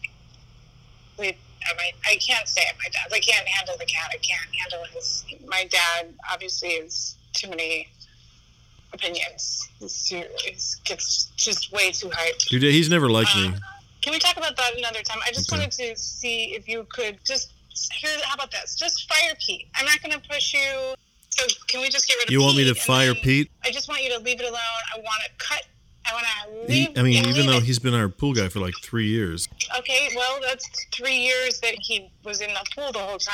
sleep. 1.15 1.37
My, 1.75 1.91
I 2.05 2.15
can't 2.15 2.47
stay 2.47 2.63
at 2.69 2.75
my 2.77 2.89
dad's. 2.89 3.13
I 3.13 3.19
can't 3.19 3.47
handle 3.47 3.75
the 3.77 3.85
cat. 3.85 4.09
I 4.13 4.17
can't 4.17 4.49
handle 4.55 4.85
his. 4.93 5.25
My 5.47 5.65
dad 5.65 6.13
obviously 6.31 6.79
has 6.79 7.15
too 7.33 7.49
many 7.49 7.87
opinions. 8.93 9.67
He's 9.79 10.07
too, 10.07 10.23
he 10.43 10.51
gets 10.85 11.25
just 11.35 11.71
way 11.71 11.91
too 11.91 12.07
hyped. 12.09 12.47
Dude, 12.49 12.63
he's 12.63 12.89
never 12.89 13.09
liked 13.09 13.35
me 13.35 13.47
Uh, 13.47 13.59
Can 14.01 14.13
we 14.13 14.19
talk 14.19 14.37
about 14.37 14.55
that 14.55 14.75
another 14.77 15.01
time? 15.03 15.19
I 15.25 15.31
just 15.31 15.51
Okay. 15.51 15.59
wanted 15.59 15.71
to 15.73 15.95
see 15.97 16.55
if 16.55 16.67
you 16.67 16.85
could 16.89 17.19
just 17.25 17.51
here. 17.93 18.09
How 18.23 18.35
about 18.35 18.51
this? 18.51 18.75
Just 18.75 19.07
fire 19.09 19.35
Pete. 19.45 19.67
I'm 19.75 19.85
not 19.85 20.01
going 20.01 20.13
to 20.13 20.29
push 20.29 20.53
you. 20.53 20.93
So 21.29 21.45
can 21.67 21.81
we 21.81 21.89
just 21.89 22.07
get 22.07 22.15
rid 22.15 22.27
of 22.27 22.31
you 22.31 22.41
want 22.41 22.57
me 22.57 22.63
to 22.63 22.73
fire 22.73 23.13
pete 23.13 23.51
I 23.63 23.69
just 23.69 23.87
want 23.87 24.03
you 24.03 24.09
to 24.17 24.19
leave 24.19 24.39
it 24.39 24.45
alone. 24.45 24.81
I 24.95 24.99
want 24.99 25.21
to 25.25 25.29
cut. 25.37 25.61
He- 26.67 26.93
i 26.97 27.01
mean 27.03 27.25
even 27.25 27.45
though 27.47 27.59
he's 27.59 27.79
been 27.79 27.93
our 27.93 28.09
pool 28.09 28.33
guy 28.33 28.49
for 28.49 28.59
like 28.59 28.73
three 28.83 29.07
years 29.07 29.47
okay, 29.79 30.09
well, 30.15 30.39
that's 30.41 30.67
three 30.93 31.17
years 31.17 31.59
that 31.61 31.75
he 31.79 32.09
was 32.23 32.41
in 32.41 32.49
the 32.49 32.63
pool 32.75 32.91
the 32.91 32.99
whole 32.99 33.17
time 33.17 33.33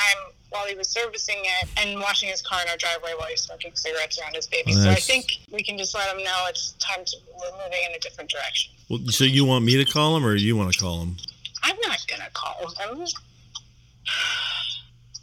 while 0.50 0.66
he 0.66 0.74
was 0.74 0.88
servicing 0.88 1.36
it 1.38 1.68
and 1.78 1.98
washing 2.00 2.28
his 2.28 2.42
car 2.42 2.60
in 2.62 2.68
our 2.68 2.76
driveway 2.76 3.12
while 3.16 3.26
he 3.28 3.34
was 3.34 3.42
smoking 3.42 3.72
cigarettes 3.74 4.20
around 4.20 4.34
his 4.36 4.46
baby. 4.46 4.72
So 4.72 4.88
I 4.90 4.94
think 4.96 5.26
we 5.52 5.62
can 5.64 5.76
just 5.78 5.94
let 5.94 6.08
him 6.14 6.22
know 6.22 6.44
it's 6.48 6.72
time 6.78 7.04
to 7.04 7.16
we're 7.40 7.52
moving 7.64 7.78
in 7.88 7.94
a 7.96 7.98
different 7.98 8.30
direction. 8.30 8.72
well, 8.88 9.00
so 9.08 9.24
you 9.24 9.44
want 9.44 9.64
me 9.64 9.82
to 9.82 9.90
call 9.90 10.16
him 10.16 10.24
or 10.24 10.34
you 10.36 10.56
want 10.56 10.72
to 10.72 10.78
call 10.78 11.02
him 11.02 11.16
I'm 11.62 11.76
not 11.82 12.04
gonna 12.08 12.28
call 12.34 12.68
him. 12.78 13.06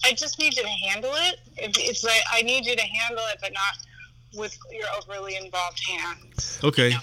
I 0.03 0.13
just 0.13 0.39
need 0.39 0.55
you 0.57 0.63
to 0.63 0.69
handle 0.69 1.11
it. 1.13 1.39
It's 1.57 2.03
like 2.03 2.21
I 2.31 2.41
need 2.41 2.65
you 2.65 2.75
to 2.75 2.81
handle 2.81 3.23
it, 3.31 3.37
but 3.41 3.53
not 3.53 3.77
with 4.35 4.57
your 4.71 4.87
overly 4.97 5.35
involved 5.35 5.79
hands. 5.87 6.59
okay. 6.63 6.93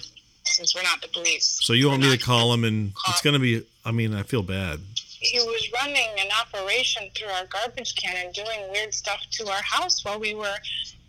Since 0.48 0.74
we're 0.74 0.82
not 0.82 1.00
the 1.00 1.08
police. 1.08 1.58
So 1.62 1.72
you 1.72 1.88
want 1.88 2.02
me 2.02 2.16
to 2.16 2.22
call 2.22 2.52
him, 2.52 2.64
and 2.64 2.92
it's 3.08 3.22
going 3.22 3.34
to 3.34 3.40
be. 3.40 3.64
I 3.84 3.92
mean, 3.92 4.14
I 4.14 4.22
feel 4.22 4.42
bad. 4.42 4.80
he 5.20 5.38
was 5.40 5.70
running 5.72 6.08
an 6.18 6.28
operation 6.40 7.08
through 7.14 7.28
our 7.28 7.46
garbage 7.46 7.94
can 7.96 8.16
and 8.16 8.34
doing 8.34 8.70
weird 8.70 8.92
stuff 8.94 9.20
to 9.32 9.48
our 9.48 9.62
house 9.62 10.04
while 10.04 10.18
we 10.20 10.34
were 10.34 10.54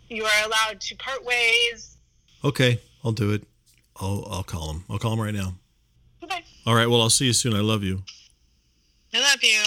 you 0.08 0.24
are 0.24 0.44
allowed 0.46 0.80
to 0.80 0.96
part 0.96 1.24
ways. 1.24 1.96
Okay, 2.44 2.80
I'll 3.04 3.12
do 3.12 3.32
it. 3.32 3.44
I'll 4.00 4.26
I'll 4.30 4.42
call 4.42 4.70
him. 4.72 4.84
I'll 4.90 4.98
call 4.98 5.12
him 5.14 5.20
right 5.20 5.34
now. 5.34 5.54
Okay. 6.22 6.42
All 6.66 6.74
right. 6.74 6.88
Well, 6.88 7.00
I'll 7.02 7.10
see 7.10 7.26
you 7.26 7.32
soon. 7.32 7.54
I 7.54 7.60
love 7.60 7.82
you. 7.82 8.02
I 9.14 9.20
love 9.20 9.42
you. 9.42 9.62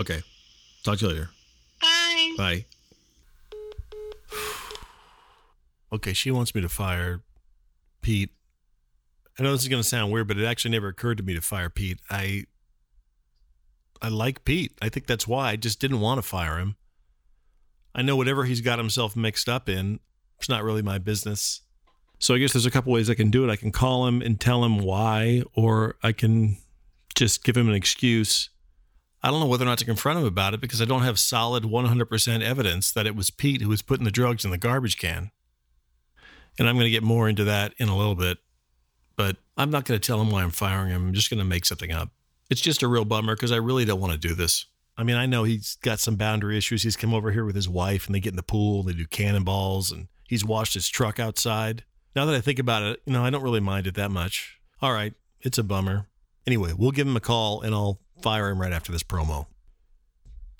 Okay. 0.00 0.22
Talk 0.84 0.98
to 0.98 1.06
you 1.06 1.10
later. 1.12 1.30
Bye. 1.80 2.34
Bye. 2.36 2.64
Okay, 5.92 6.12
she 6.12 6.32
wants 6.32 6.56
me 6.56 6.60
to 6.60 6.68
fire 6.68 7.20
Pete. 8.02 8.30
I 9.38 9.42
know 9.42 9.52
this 9.52 9.62
is 9.62 9.68
going 9.68 9.82
to 9.82 9.88
sound 9.88 10.12
weird, 10.12 10.28
but 10.28 10.38
it 10.38 10.44
actually 10.44 10.70
never 10.70 10.88
occurred 10.88 11.18
to 11.18 11.24
me 11.24 11.34
to 11.34 11.40
fire 11.40 11.68
Pete. 11.68 11.98
I 12.10 12.44
I 14.00 14.08
like 14.08 14.44
Pete. 14.44 14.76
I 14.82 14.88
think 14.88 15.06
that's 15.06 15.26
why 15.26 15.50
I 15.50 15.56
just 15.56 15.80
didn't 15.80 16.00
want 16.00 16.18
to 16.18 16.22
fire 16.22 16.58
him. 16.58 16.76
I 17.94 18.02
know 18.02 18.16
whatever 18.16 18.44
he's 18.44 18.60
got 18.60 18.78
himself 18.78 19.16
mixed 19.16 19.48
up 19.48 19.68
in, 19.68 20.00
it's 20.38 20.48
not 20.48 20.64
really 20.64 20.82
my 20.82 20.98
business. 20.98 21.62
So 22.18 22.34
I 22.34 22.38
guess 22.38 22.52
there's 22.52 22.66
a 22.66 22.70
couple 22.70 22.92
ways 22.92 23.08
I 23.08 23.14
can 23.14 23.30
do 23.30 23.48
it. 23.48 23.52
I 23.52 23.56
can 23.56 23.72
call 23.72 24.06
him 24.06 24.20
and 24.20 24.40
tell 24.40 24.64
him 24.64 24.78
why, 24.78 25.42
or 25.54 25.96
I 26.02 26.12
can 26.12 26.58
just 27.14 27.44
give 27.44 27.56
him 27.56 27.68
an 27.68 27.74
excuse. 27.74 28.50
I 29.22 29.30
don't 29.30 29.40
know 29.40 29.46
whether 29.46 29.64
or 29.64 29.68
not 29.68 29.78
to 29.78 29.84
confront 29.84 30.18
him 30.18 30.26
about 30.26 30.54
it 30.54 30.60
because 30.60 30.82
I 30.82 30.84
don't 30.84 31.02
have 31.02 31.18
solid 31.18 31.64
100% 31.64 32.42
evidence 32.42 32.92
that 32.92 33.06
it 33.06 33.16
was 33.16 33.30
Pete 33.30 33.62
who 33.62 33.68
was 33.68 33.82
putting 33.82 34.04
the 34.04 34.10
drugs 34.10 34.44
in 34.44 34.50
the 34.50 34.58
garbage 34.58 34.98
can. 34.98 35.30
And 36.58 36.68
I'm 36.68 36.76
going 36.76 36.84
to 36.84 36.90
get 36.90 37.02
more 37.02 37.28
into 37.28 37.44
that 37.44 37.72
in 37.78 37.88
a 37.88 37.96
little 37.96 38.14
bit. 38.14 38.38
But 39.16 39.36
I'm 39.56 39.70
not 39.70 39.84
going 39.84 39.98
to 39.98 40.06
tell 40.06 40.20
him 40.20 40.30
why 40.30 40.42
I'm 40.42 40.50
firing 40.50 40.90
him. 40.90 41.08
I'm 41.08 41.14
just 41.14 41.30
going 41.30 41.38
to 41.38 41.44
make 41.44 41.64
something 41.64 41.92
up. 41.92 42.10
It's 42.50 42.60
just 42.60 42.82
a 42.82 42.88
real 42.88 43.04
bummer 43.04 43.34
because 43.34 43.52
I 43.52 43.56
really 43.56 43.84
don't 43.84 44.00
want 44.00 44.12
to 44.12 44.18
do 44.18 44.34
this. 44.34 44.66
I 44.96 45.02
mean, 45.02 45.16
I 45.16 45.26
know 45.26 45.44
he's 45.44 45.76
got 45.76 45.98
some 45.98 46.16
boundary 46.16 46.56
issues. 46.56 46.82
He's 46.82 46.96
come 46.96 47.14
over 47.14 47.32
here 47.32 47.44
with 47.44 47.56
his 47.56 47.68
wife 47.68 48.06
and 48.06 48.14
they 48.14 48.20
get 48.20 48.32
in 48.32 48.36
the 48.36 48.42
pool, 48.42 48.82
they 48.82 48.92
do 48.92 49.06
cannonballs, 49.06 49.90
and 49.90 50.08
he's 50.28 50.44
washed 50.44 50.74
his 50.74 50.88
truck 50.88 51.18
outside. 51.18 51.84
Now 52.14 52.26
that 52.26 52.34
I 52.34 52.40
think 52.40 52.58
about 52.58 52.82
it, 52.82 53.02
you 53.04 53.12
know, 53.12 53.24
I 53.24 53.30
don't 53.30 53.42
really 53.42 53.60
mind 53.60 53.86
it 53.86 53.94
that 53.94 54.10
much. 54.10 54.60
All 54.80 54.92
right, 54.92 55.14
it's 55.40 55.58
a 55.58 55.64
bummer. 55.64 56.06
Anyway, 56.46 56.72
we'll 56.76 56.92
give 56.92 57.08
him 57.08 57.16
a 57.16 57.20
call 57.20 57.60
and 57.62 57.74
I'll 57.74 58.00
fire 58.22 58.50
him 58.50 58.60
right 58.60 58.72
after 58.72 58.92
this 58.92 59.02
promo. 59.02 59.46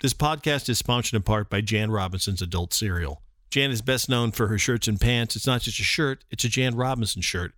This 0.01 0.13
podcast 0.13 0.67
is 0.67 0.77
sponsored 0.77 1.15
in 1.15 1.21
part 1.21 1.49
by 1.49 1.61
Jan 1.61 1.91
Robinson's 1.91 2.41
Adult 2.41 2.73
Cereal. 2.73 3.21
Jan 3.49 3.71
is 3.71 3.81
best 3.81 4.09
known 4.09 4.31
for 4.31 4.47
her 4.47 4.57
shirts 4.57 4.87
and 4.87 4.99
pants. 4.99 5.37
It's 5.37 5.47
not 5.47 5.61
just 5.61 5.79
a 5.79 5.83
shirt, 5.83 6.25
it's 6.29 6.43
a 6.43 6.49
Jan 6.49 6.75
Robinson 6.75 7.21
shirt. 7.21 7.53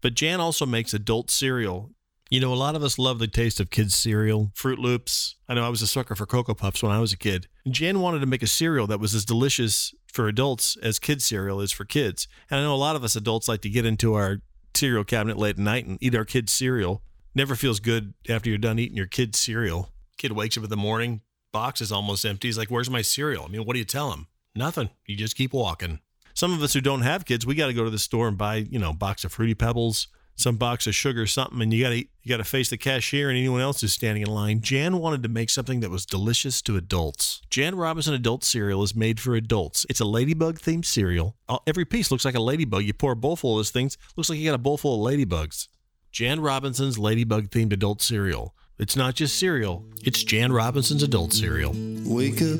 But 0.00 0.14
Jan 0.14 0.40
also 0.40 0.66
makes 0.66 0.94
adult 0.94 1.30
cereal. 1.30 1.90
You 2.30 2.40
know, 2.40 2.52
a 2.52 2.54
lot 2.54 2.76
of 2.76 2.84
us 2.84 2.98
love 2.98 3.18
the 3.18 3.26
taste 3.26 3.58
of 3.58 3.70
kids' 3.70 3.96
cereal, 3.96 4.52
Froot 4.54 4.78
Loops. 4.78 5.34
I 5.48 5.54
know 5.54 5.64
I 5.64 5.68
was 5.68 5.82
a 5.82 5.86
sucker 5.86 6.14
for 6.14 6.26
Cocoa 6.26 6.54
Puffs 6.54 6.82
when 6.82 6.92
I 6.92 7.00
was 7.00 7.12
a 7.12 7.18
kid. 7.18 7.48
Jan 7.68 8.00
wanted 8.00 8.20
to 8.20 8.26
make 8.26 8.42
a 8.42 8.46
cereal 8.46 8.86
that 8.86 9.00
was 9.00 9.14
as 9.14 9.24
delicious 9.24 9.92
for 10.06 10.28
adults 10.28 10.76
as 10.82 10.98
kids' 10.98 11.24
cereal 11.24 11.60
is 11.60 11.72
for 11.72 11.84
kids. 11.84 12.28
And 12.48 12.60
I 12.60 12.62
know 12.62 12.74
a 12.74 12.76
lot 12.76 12.96
of 12.96 13.02
us 13.02 13.16
adults 13.16 13.48
like 13.48 13.62
to 13.62 13.68
get 13.68 13.84
into 13.84 14.14
our 14.14 14.38
cereal 14.74 15.04
cabinet 15.04 15.38
late 15.38 15.56
at 15.56 15.58
night 15.58 15.86
and 15.86 15.98
eat 16.00 16.14
our 16.14 16.24
kids' 16.24 16.52
cereal. 16.52 17.02
Never 17.34 17.56
feels 17.56 17.80
good 17.80 18.14
after 18.28 18.48
you're 18.48 18.58
done 18.58 18.78
eating 18.78 18.96
your 18.96 19.06
kids' 19.06 19.38
cereal. 19.38 19.90
Kid 20.16 20.32
wakes 20.32 20.56
up 20.56 20.64
in 20.64 20.70
the 20.70 20.76
morning, 20.76 21.22
box 21.52 21.80
is 21.80 21.90
almost 21.90 22.24
empty. 22.24 22.48
He's 22.48 22.58
like, 22.58 22.70
Where's 22.70 22.90
my 22.90 23.02
cereal? 23.02 23.44
I 23.44 23.48
mean, 23.48 23.64
what 23.64 23.72
do 23.74 23.78
you 23.78 23.84
tell 23.84 24.12
him? 24.12 24.26
Nothing. 24.54 24.90
You 25.06 25.16
just 25.16 25.36
keep 25.36 25.52
walking. 25.52 26.00
Some 26.34 26.52
of 26.52 26.62
us 26.62 26.72
who 26.72 26.80
don't 26.80 27.02
have 27.02 27.24
kids, 27.24 27.46
we 27.46 27.54
got 27.54 27.66
to 27.66 27.72
go 27.74 27.84
to 27.84 27.90
the 27.90 27.98
store 27.98 28.28
and 28.28 28.38
buy, 28.38 28.56
you 28.56 28.78
know, 28.78 28.92
box 28.92 29.24
of 29.24 29.32
fruity 29.32 29.54
pebbles, 29.54 30.08
some 30.36 30.56
box 30.56 30.86
of 30.86 30.94
sugar, 30.94 31.26
something, 31.26 31.60
and 31.60 31.72
you 31.72 31.84
got 31.84 31.90
to 31.90 31.98
you 31.98 32.28
got 32.28 32.38
to 32.38 32.44
face 32.44 32.70
the 32.70 32.76
cashier 32.76 33.28
and 33.28 33.38
anyone 33.38 33.60
else 33.60 33.80
who's 33.80 33.92
standing 33.92 34.22
in 34.22 34.30
line. 34.30 34.60
Jan 34.60 34.98
wanted 34.98 35.22
to 35.22 35.28
make 35.28 35.50
something 35.50 35.80
that 35.80 35.90
was 35.90 36.06
delicious 36.06 36.62
to 36.62 36.76
adults. 36.76 37.42
Jan 37.50 37.74
Robinson 37.74 38.14
adult 38.14 38.44
cereal 38.44 38.82
is 38.82 38.94
made 38.94 39.20
for 39.20 39.34
adults. 39.34 39.86
It's 39.88 40.00
a 40.00 40.04
ladybug 40.04 40.58
themed 40.58 40.84
cereal. 40.84 41.36
Uh, 41.48 41.58
every 41.66 41.84
piece 41.84 42.10
looks 42.10 42.24
like 42.24 42.34
a 42.34 42.40
ladybug. 42.40 42.84
You 42.84 42.94
pour 42.94 43.12
a 43.12 43.16
bowl 43.16 43.36
full 43.36 43.54
of 43.54 43.58
those 43.58 43.70
things, 43.70 43.98
looks 44.16 44.30
like 44.30 44.38
you 44.38 44.48
got 44.48 44.54
a 44.54 44.58
bowl 44.58 44.78
full 44.78 45.06
of 45.06 45.12
ladybugs. 45.12 45.68
Jan 46.12 46.40
Robinson's 46.40 46.98
ladybug 46.98 47.50
themed 47.50 47.72
adult 47.72 48.02
cereal. 48.02 48.54
It's 48.78 48.96
not 48.96 49.14
just 49.14 49.38
cereal, 49.38 49.84
it's 50.02 50.24
Jan 50.24 50.52
Robinson's 50.52 51.02
adult 51.02 51.34
cereal. 51.34 51.72
Wake 52.06 52.40
up, 52.40 52.58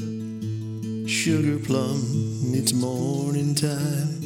sugar 1.10 1.58
plum, 1.58 2.00
it's 2.54 2.72
morning 2.72 3.52
time. 3.52 4.20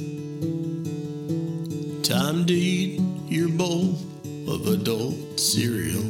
Time 2.03 2.45
to 2.45 2.53
eat 2.53 3.01
your 3.27 3.49
bowl 3.49 3.97
of 4.47 4.67
adult 4.69 5.41
cereal. 5.41 6.05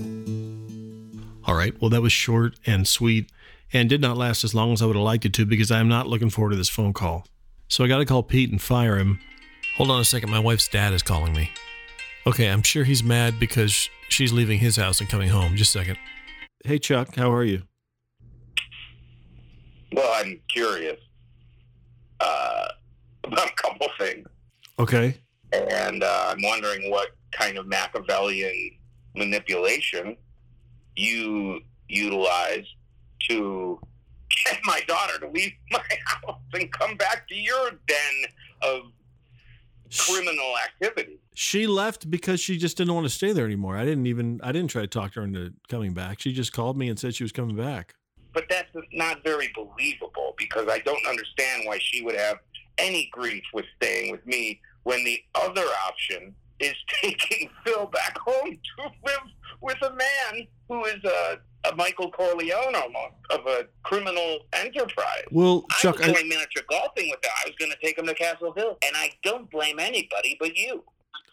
All 1.47 1.55
right. 1.55 1.81
Well, 1.81 1.91
that 1.91 2.03
was 2.03 2.13
short 2.13 2.57
and 2.67 2.89
sweet 2.89 3.31
and 3.73 3.89
did 3.89 4.01
not 4.01 4.17
last 4.17 4.43
as 4.43 4.53
long 4.53 4.73
as 4.73 4.83
I 4.83 4.87
would 4.87 4.97
have 4.97 5.05
liked 5.05 5.25
it 5.25 5.33
to 5.35 5.47
because 5.47 5.71
I 5.71 5.79
am 5.79 5.89
not 5.89 6.09
looking 6.09 6.31
forward 6.31 6.51
to 6.51 6.57
this 6.57 6.69
phone 6.69 6.93
call. 6.93 7.25
So 7.69 7.85
I 7.85 7.89
got 7.89 7.99
to 7.99 8.05
call 8.05 8.25
Pete 8.25 8.51
and 8.51 8.61
fire 8.61 8.99
him. 8.99 9.21
Hold 9.77 9.93
on 9.93 10.01
a 10.01 10.05
second. 10.05 10.31
My 10.31 10.41
wife's 10.41 10.67
dad 10.67 10.93
is 10.93 11.03
calling 11.03 11.35
me. 11.35 11.53
Okay. 12.27 12.51
I'm 12.51 12.63
sure 12.63 12.83
he's 12.83 13.05
mad 13.05 13.39
because 13.39 13.89
she's 14.09 14.33
leaving 14.33 14.59
his 14.59 14.75
house 14.75 15.01
and 15.01 15.09
coming 15.09 15.29
home. 15.29 15.55
Just 15.57 15.75
a 15.77 15.79
second. 15.79 15.99
Hey, 16.65 16.81
Chuck. 16.81 17.15
How 17.15 17.33
are 17.33 17.45
you? 17.45 17.63
Well, 19.95 20.13
I'm 20.15 20.41
curious 20.53 20.99
uh, 22.21 22.67
about 23.25 23.49
a 23.49 23.55
couple 23.55 23.87
things, 23.99 24.27
Okay. 24.79 25.17
and 25.53 26.03
uh, 26.03 26.27
I'm 26.31 26.43
wondering 26.43 26.91
what 26.91 27.11
kind 27.31 27.59
of 27.59 27.67
Machiavellian 27.67 28.73
manipulation 29.15 30.17
you 30.97 31.61
utilize 31.89 32.67
to 33.29 33.79
get 34.47 34.59
my 34.65 34.81
daughter 34.89 35.19
to 35.21 35.29
leave 35.29 35.53
my 35.71 35.81
house 36.07 36.39
and 36.55 36.73
come 36.73 36.97
back 36.97 37.29
to 37.29 37.35
your 37.37 37.71
den 37.87 38.25
of 38.63 38.81
criminal 39.97 40.55
activity. 40.65 41.19
She 41.35 41.67
left 41.69 42.11
because 42.11 42.41
she 42.41 42.59
just 42.59 42.77
didn't 42.77 42.95
want 42.95 43.05
to 43.07 43.11
stay 43.11 43.33
there 43.33 43.45
anymore. 43.45 43.77
I 43.77 43.85
didn't 43.85 44.07
even, 44.07 44.41
I 44.43 44.51
didn't 44.51 44.71
try 44.71 44.83
to 44.83 44.89
talk 44.89 45.15
her 45.15 45.23
into 45.23 45.53
coming 45.69 45.95
back. 45.95 46.21
She 46.21 46.33
just 46.33 46.53
called 46.53 46.77
me 46.77 46.89
and 46.89 46.99
said 46.99 47.15
she 47.15 47.23
was 47.23 47.33
coming 47.33 47.55
back. 47.57 47.95
But 48.35 48.45
that's 48.51 48.69
not 48.93 49.23
very 49.25 49.51
believable 49.55 50.35
because 50.37 50.69
I 50.69 50.81
don't 50.81 51.07
understand 51.07 51.63
why 51.65 51.79
she 51.81 52.03
would 52.03 52.17
have 52.17 52.39
any 52.79 53.09
grief 53.13 53.45
with 53.55 53.65
staying 53.77 54.11
with 54.11 54.27
me 54.27 54.61
when 54.83 55.05
the 55.05 55.21
other 55.35 55.65
option 55.87 56.35
is 56.61 56.75
taking 57.03 57.49
Phil 57.65 57.87
back 57.87 58.19
home 58.19 58.51
to 58.51 58.83
live 59.05 59.21
with 59.61 59.79
a 59.83 59.91
man 59.91 60.47
who 60.69 60.85
is 60.85 61.03
a, 61.05 61.39
a 61.69 61.75
Michael 61.77 62.11
Corleone 62.11 62.75
almost 62.75 63.15
of 63.31 63.47
a 63.47 63.67
criminal 63.83 64.39
enterprise. 64.53 65.25
Well, 65.31 65.65
Chuck, 65.79 65.97
I 66.03 66.09
was 66.09 66.11
I, 66.11 66.13
going 66.15 66.29
miniature 66.29 66.63
golfing 66.69 67.09
with 67.11 67.21
her. 67.23 67.31
I 67.45 67.49
was 67.49 67.57
going 67.57 67.71
to 67.71 67.79
take 67.83 67.99
him 67.99 68.07
to 68.07 68.15
Castle 68.15 68.53
Hill, 68.53 68.79
and 68.85 68.97
I 68.97 69.11
don't 69.23 69.51
blame 69.51 69.79
anybody 69.79 70.37
but 70.39 70.57
you. 70.57 70.85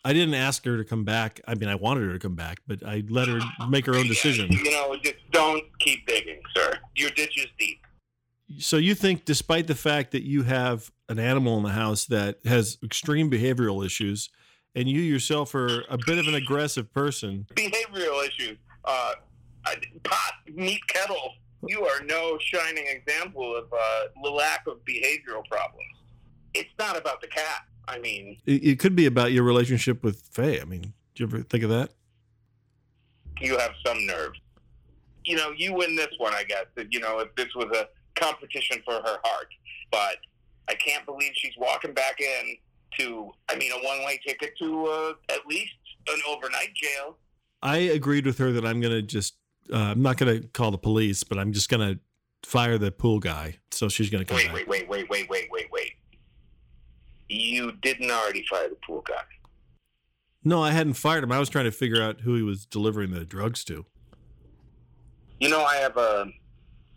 I 0.04 0.14
didn't 0.14 0.34
ask 0.34 0.66
her 0.66 0.78
to 0.78 0.84
come 0.84 1.04
back. 1.04 1.42
I 1.48 1.56
mean, 1.56 1.70
I 1.70 1.76
wanted 1.76 2.08
her 2.08 2.14
to 2.14 2.20
come 2.20 2.36
back, 2.36 2.62
but 2.68 2.84
I 2.86 3.04
let 3.10 3.28
her 3.28 3.40
make 3.70 3.86
her 3.86 3.96
own 3.96 4.08
decision. 4.08 4.52
You 4.52 4.72
know, 4.72 4.96
just 5.04 5.16
don't 5.32 5.64
keep 5.80 6.08
digging, 6.08 6.42
sir. 6.56 6.74
Your 6.96 7.12
ditch 7.12 7.38
is 7.38 7.48
deep. 7.60 7.86
So 8.58 8.78
you 8.78 8.96
think, 8.96 9.26
despite 9.26 9.68
the 9.68 9.76
fact 9.76 10.12
that 10.12 10.24
you 10.24 10.44
have 10.44 10.92
an 11.08 11.20
animal 11.20 11.58
in 11.58 11.64
the 11.64 11.70
house 11.72 12.06
that 12.06 12.40
has 12.46 12.78
extreme 12.84 13.30
behavioral 13.30 13.86
issues, 13.86 14.30
and 14.74 14.90
you 14.90 15.02
yourself 15.02 15.54
are 15.54 15.84
a 15.90 15.98
bit 16.06 16.18
of 16.18 16.28
an 16.28 16.34
aggressive 16.34 16.92
person, 16.94 17.46
behavioral 17.56 18.26
issues. 18.28 18.58
Uh, 18.84 19.14
pot, 20.04 20.34
meat, 20.54 20.82
kettle. 20.88 21.34
You 21.68 21.86
are 21.86 22.04
no 22.04 22.38
shining 22.40 22.86
example 22.88 23.56
of 23.56 23.66
uh, 23.72 24.02
the 24.24 24.30
lack 24.30 24.66
of 24.68 24.84
behavioral 24.84 25.46
problems. 25.50 25.86
It's 26.54 26.70
not 26.80 26.98
about 26.98 27.22
the 27.22 27.28
cat. 27.28 27.66
I 27.88 28.00
mean, 28.00 28.38
it, 28.46 28.64
it 28.64 28.80
could 28.80 28.96
be 28.96 29.06
about 29.06 29.32
your 29.32 29.44
relationship 29.44 30.04
with 30.04 30.22
Faye. 30.22 30.62
I 30.62 30.66
mean, 30.66 30.82
do 30.82 30.92
you 31.16 31.26
ever 31.26 31.42
think 31.42 31.64
of 31.64 31.70
that? 31.70 31.92
you 33.42 33.58
have 33.58 33.72
some 33.86 34.06
nerve. 34.06 34.34
You 35.26 35.36
know, 35.36 35.52
you 35.56 35.74
win 35.74 35.96
this 35.96 36.14
one, 36.18 36.34
I 36.34 36.44
guess. 36.44 36.66
You 36.90 37.00
know, 37.00 37.20
if 37.20 37.34
this 37.36 37.48
was 37.56 37.76
a 37.76 37.88
competition 38.20 38.82
for 38.86 38.94
her 38.94 39.18
heart, 39.24 39.48
but 39.92 40.18
I 40.68 40.76
can't 40.76 41.06
believe 41.06 41.32
she's 41.36 41.54
walking 41.58 41.94
back 41.94 42.20
in 42.20 42.56
to. 43.00 43.32
I 43.50 43.56
mean, 43.56 43.72
a 43.72 43.84
one-way 43.84 44.20
ticket 44.26 44.52
to 44.60 44.86
uh, 44.88 45.34
at 45.34 45.46
least 45.48 45.74
an 46.08 46.20
overnight 46.28 46.74
jail. 46.76 47.18
I 47.62 47.78
agreed 47.78 48.26
with 48.26 48.38
her 48.40 48.52
that 48.54 48.66
I'm 48.66 48.82
going 48.82 48.94
to 48.94 49.02
just, 49.04 49.36
uh, 49.72 49.78
I'm 49.78 50.02
not 50.02 50.18
going 50.18 50.42
to 50.42 50.48
call 50.48 50.72
the 50.72 50.78
police, 50.80 51.24
but 51.24 51.38
I'm 51.38 51.54
just 51.54 51.70
going 51.70 51.96
to 51.96 52.00
fire 52.50 52.80
the 52.80 52.92
pool 52.92 53.20
guy. 53.20 53.58
So 53.70 53.88
she's 53.88 54.10
going 54.10 54.26
to 54.26 54.28
come 54.28 54.38
Wait, 54.38 54.48
back. 54.48 54.56
wait, 54.56 54.68
wait, 54.68 54.90
wait, 54.90 55.10
wait, 55.10 55.30
wait, 55.30 55.48
wait, 55.52 55.68
wait. 55.72 55.92
You 57.32 57.72
didn't 57.82 58.12
already 58.12 58.44
fire 58.50 58.68
the 58.68 58.76
pool 58.86 59.04
guy. 59.08 59.24
No, 60.44 60.62
I 60.62 60.72
hadn't 60.72 60.96
fired 60.96 61.24
him. 61.24 61.32
I 61.32 61.40
was 61.40 61.48
trying 61.48 61.64
to 61.64 61.72
figure 61.72 62.02
out 62.02 62.22
who 62.22 62.36
he 62.36 62.42
was 62.42 62.66
delivering 62.66 63.12
the 63.12 63.24
drugs 63.24 63.64
to. 63.66 63.86
You 65.40 65.48
know, 65.48 65.64
I 65.64 65.78
have 65.78 65.96
a. 65.96 66.26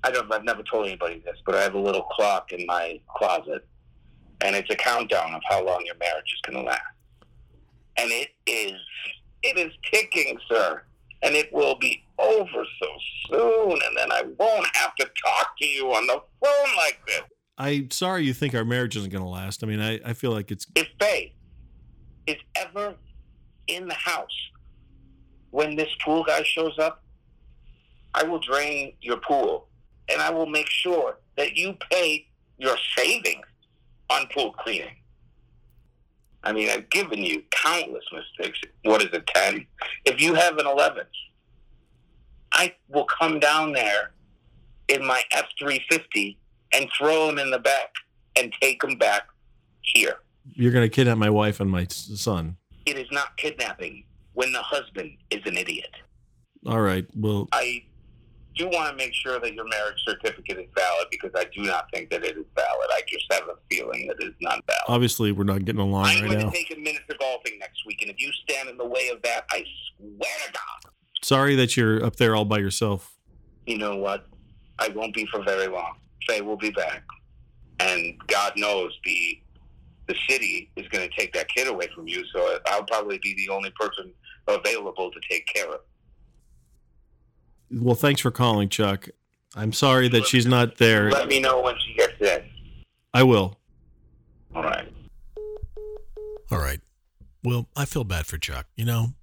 I 0.03 0.11
don't. 0.11 0.33
I've 0.33 0.43
never 0.43 0.65
told 0.65 0.87
anybody 0.87 1.23
this, 1.25 1.37
but 1.47 1.55
I 1.55 1.63
have 1.63 1.75
a 1.75 1.79
little 1.79 2.03
clock 2.03 2.51
in 2.51 2.67
my 2.67 3.01
closet, 3.17 3.65
and 4.41 4.57
it's 4.57 4.69
a 4.71 4.75
countdown 4.75 5.35
of 5.35 5.43
how 5.49 5.65
long 5.65 5.85
your 5.87 5.95
marriage 6.01 6.33
is 6.35 6.41
going 6.41 6.65
to 6.65 6.69
last. 6.69 6.83
And 7.97 8.11
it 8.11 8.31
is. 8.49 8.73
It 9.45 9.57
is 9.57 9.73
ticking, 9.93 10.37
sir, 10.49 10.83
and 11.23 11.37
it 11.37 11.53
will 11.53 11.77
be 11.77 12.03
over 12.19 12.65
so 12.83 12.89
soon, 13.31 13.71
and 13.71 13.97
then 13.97 14.11
I 14.11 14.23
won't 14.37 14.67
have 14.75 14.97
to 14.97 15.05
talk 15.05 15.57
to 15.59 15.67
you 15.67 15.93
on 15.93 16.09
the 16.09 16.21
phone 16.43 16.77
like 16.77 16.99
this. 17.07 17.23
I'm 17.57 17.91
sorry 17.91 18.25
you 18.25 18.35
think 18.35 18.55
our 18.55 18.65
marriage 18.65 18.97
isn't 18.97 19.11
going 19.11 19.23
to 19.23 19.31
last. 19.31 19.63
I 19.63 19.67
mean, 19.67 19.81
I, 19.81 20.01
I 20.05 20.13
feel 20.13 20.33
like 20.33 20.51
it's 20.51 20.67
If 20.75 20.89
Faye 21.01 21.35
is 22.27 22.37
ever 22.57 22.95
in 23.69 23.87
the 23.87 23.95
house 23.95 24.51
when 25.51 25.77
this 25.77 25.89
pool 26.05 26.25
guy 26.25 26.43
shows 26.43 26.79
up, 26.79 27.03
I 28.13 28.25
will 28.25 28.41
drain 28.41 28.95
your 29.01 29.19
pool 29.19 29.69
and 30.11 30.21
I 30.21 30.31
will 30.31 30.47
make 30.47 30.69
sure 30.69 31.19
that 31.37 31.57
you 31.57 31.77
pay 31.91 32.27
your 32.59 32.77
savings 32.97 33.47
on 34.11 34.27
pool 34.35 34.53
cleaning. 34.53 34.97
I 36.43 36.53
mean, 36.53 36.69
I've 36.69 36.91
given 36.91 37.23
you 37.23 37.43
countless 37.51 38.05
mistakes. 38.13 38.61
What 38.83 39.03
is 39.03 39.09
it, 39.13 39.27
10? 39.29 39.67
If 40.05 40.21
you 40.21 40.35
have 40.35 40.59
an 40.59 40.67
11, 40.67 41.05
I 42.53 42.75
will 42.89 43.07
come 43.07 43.41
down 43.41 43.73
there 43.73 44.13
in 44.89 45.05
my 45.05 45.23
F 45.33 45.47
350 45.59 46.39
and 46.75 46.89
throw 46.99 47.29
him 47.29 47.39
in 47.39 47.51
the 47.51 47.59
back 47.59 47.91
and 48.37 48.53
take 48.61 48.83
him 48.83 48.97
back 48.99 49.23
here. 49.83 50.17
you're 50.53 50.73
going 50.73 50.85
to 50.85 50.95
kidnap 50.95 51.19
my 51.19 51.31
wife 51.31 51.61
and 51.61 51.71
my 51.71 51.87
son. 51.89 52.57
It 52.87 52.97
is 52.99 53.07
not 53.13 53.37
kidnapping 53.37 54.05
when 54.35 54.53
the 54.53 54.61
husband 54.63 55.11
is 55.31 55.41
an 55.47 55.57
idiot. 55.57 55.91
All 56.67 56.81
right. 56.81 57.07
Well, 57.15 57.49
I 57.53 57.85
do 58.57 58.67
want 58.69 58.91
to 58.91 58.97
make 58.97 59.13
sure 59.15 59.39
that 59.41 59.55
your 59.55 59.67
marriage 59.69 59.99
certificate 60.07 60.59
is 60.59 60.67
valid 60.77 61.07
because 61.11 61.31
I 61.37 61.45
do 61.55 61.63
not 61.63 61.87
think 61.93 62.11
that 62.11 62.25
it 62.25 62.37
is 62.37 62.45
valid. 62.55 62.89
I 62.91 63.03
just 63.09 63.25
have 63.33 63.45
a 63.45 63.55
feeling 63.71 64.07
that 64.09 64.17
it 64.21 64.27
is 64.29 64.35
not 64.41 64.63
valid. 64.67 64.83
obviously 64.89 65.33
we're 65.33 65.45
not 65.45 65.65
getting 65.65 65.81
along 65.81 66.05
I'm 66.07 66.23
right 66.23 66.31
going 66.31 66.39
now. 66.45 66.51
to 66.51 66.57
take 66.57 66.71
a 66.77 66.81
miniature 66.81 67.17
golfing 67.19 67.59
next 67.59 67.85
week, 67.87 68.01
and 68.03 68.11
if 68.11 68.21
you 68.21 68.31
stand 68.49 68.69
in 68.69 68.77
the 68.77 68.87
way 68.87 69.09
of 69.09 69.21
that, 69.23 69.45
I 69.51 69.65
swear 69.99 70.31
to 70.47 70.53
God, 70.53 70.93
Sorry 71.23 71.55
that 71.57 71.77
you're 71.77 72.05
up 72.05 72.17
there 72.17 72.37
all 72.37 72.45
by 72.45 72.59
yourself. 72.59 73.17
you 73.67 73.79
know 73.79 73.97
what? 73.97 74.27
I 74.79 74.89
won't 74.89 75.15
be 75.15 75.27
for 75.27 75.43
very 75.43 75.69
long. 75.69 75.97
Faye 76.27 76.41
will 76.41 76.57
be 76.57 76.71
back, 76.71 77.03
and 77.81 78.15
God 78.27 78.53
knows 78.57 78.97
the 79.05 79.41
the 80.07 80.15
city 80.29 80.71
is 80.77 80.87
going 80.89 81.09
to 81.09 81.17
take 81.17 81.33
that 81.33 81.49
kid 81.49 81.67
away 81.67 81.89
from 81.95 82.07
you. 82.07 82.25
So 82.35 82.59
I'll 82.67 82.85
probably 82.85 83.19
be 83.19 83.35
the 83.35 83.53
only 83.53 83.73
person 83.79 84.13
available 84.47 85.11
to 85.11 85.21
take 85.31 85.47
care 85.47 85.67
of. 85.67 85.81
Well, 87.71 87.95
thanks 87.95 88.21
for 88.21 88.31
calling, 88.31 88.69
Chuck. 88.69 89.09
I'm 89.57 89.73
sorry 89.73 90.09
that 90.09 90.27
she's 90.27 90.47
not 90.47 90.77
there. 90.77 91.11
Let 91.11 91.29
me 91.29 91.41
know 91.41 91.63
when 91.63 91.75
she 91.87 91.95
gets 91.95 92.21
in. 92.21 92.43
I 93.13 93.23
will. 93.23 93.57
All 94.55 94.63
right. 94.63 94.93
All 96.51 96.59
right. 96.59 96.81
Well, 97.43 97.69
I 97.77 97.85
feel 97.85 98.05
bad 98.05 98.27
for 98.27 98.37
Chuck. 98.37 98.67
You 98.77 98.85
know, 98.85 99.15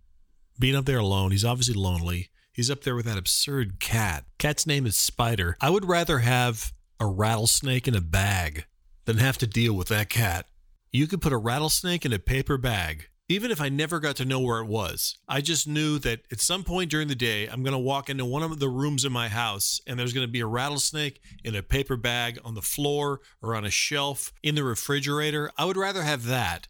being 0.59 0.75
up 0.75 0.85
there 0.85 0.99
alone, 0.99 1.31
he's 1.31 1.45
obviously 1.45 1.75
lonely. 1.75 2.29
He's 2.53 2.69
up 2.69 2.83
there 2.83 2.95
with 2.95 3.05
that 3.05 3.17
absurd 3.17 3.79
cat. 3.79 4.25
Cat's 4.37 4.67
name 4.67 4.85
is 4.85 4.97
Spider. 4.97 5.57
I 5.61 5.69
would 5.69 5.85
rather 5.85 6.19
have 6.19 6.73
a 7.01 7.05
rattlesnake 7.07 7.87
in 7.87 7.95
a 7.95 7.99
bag 7.99 8.65
than 9.05 9.17
have 9.17 9.35
to 9.39 9.47
deal 9.47 9.73
with 9.73 9.87
that 9.87 10.07
cat. 10.07 10.45
You 10.91 11.07
could 11.07 11.19
put 11.19 11.33
a 11.33 11.37
rattlesnake 11.37 12.05
in 12.05 12.13
a 12.13 12.19
paper 12.19 12.57
bag. 12.59 13.07
even 13.31 13.49
if 13.49 13.61
I 13.61 13.69
never 13.69 14.01
got 14.01 14.17
to 14.17 14.25
know 14.25 14.41
where 14.41 14.59
it 14.59 14.67
was. 14.67 15.17
I 15.25 15.39
just 15.39 15.65
knew 15.65 15.97
that 15.99 16.19
at 16.33 16.41
some 16.41 16.65
point 16.65 16.91
during 16.91 17.07
the 17.07 17.15
day, 17.15 17.47
I'm 17.47 17.63
going 17.63 17.71
to 17.71 17.79
walk 17.79 18.09
into 18.09 18.25
one 18.25 18.43
of 18.43 18.59
the 18.59 18.67
rooms 18.67 19.05
in 19.05 19.13
my 19.13 19.29
house 19.29 19.79
and 19.87 19.97
there's 19.97 20.11
going 20.11 20.27
to 20.27 20.31
be 20.31 20.41
a 20.41 20.45
rattlesnake 20.45 21.21
in 21.41 21.55
a 21.55 21.63
paper 21.63 21.95
bag 21.95 22.39
on 22.43 22.55
the 22.55 22.61
floor 22.61 23.21
or 23.41 23.55
on 23.55 23.63
a 23.63 23.69
shelf 23.71 24.33
in 24.43 24.55
the 24.55 24.65
refrigerator. 24.65 25.49
I 25.57 25.63
would 25.63 25.77
rather 25.77 26.03
have 26.03 26.25
that 26.25 26.67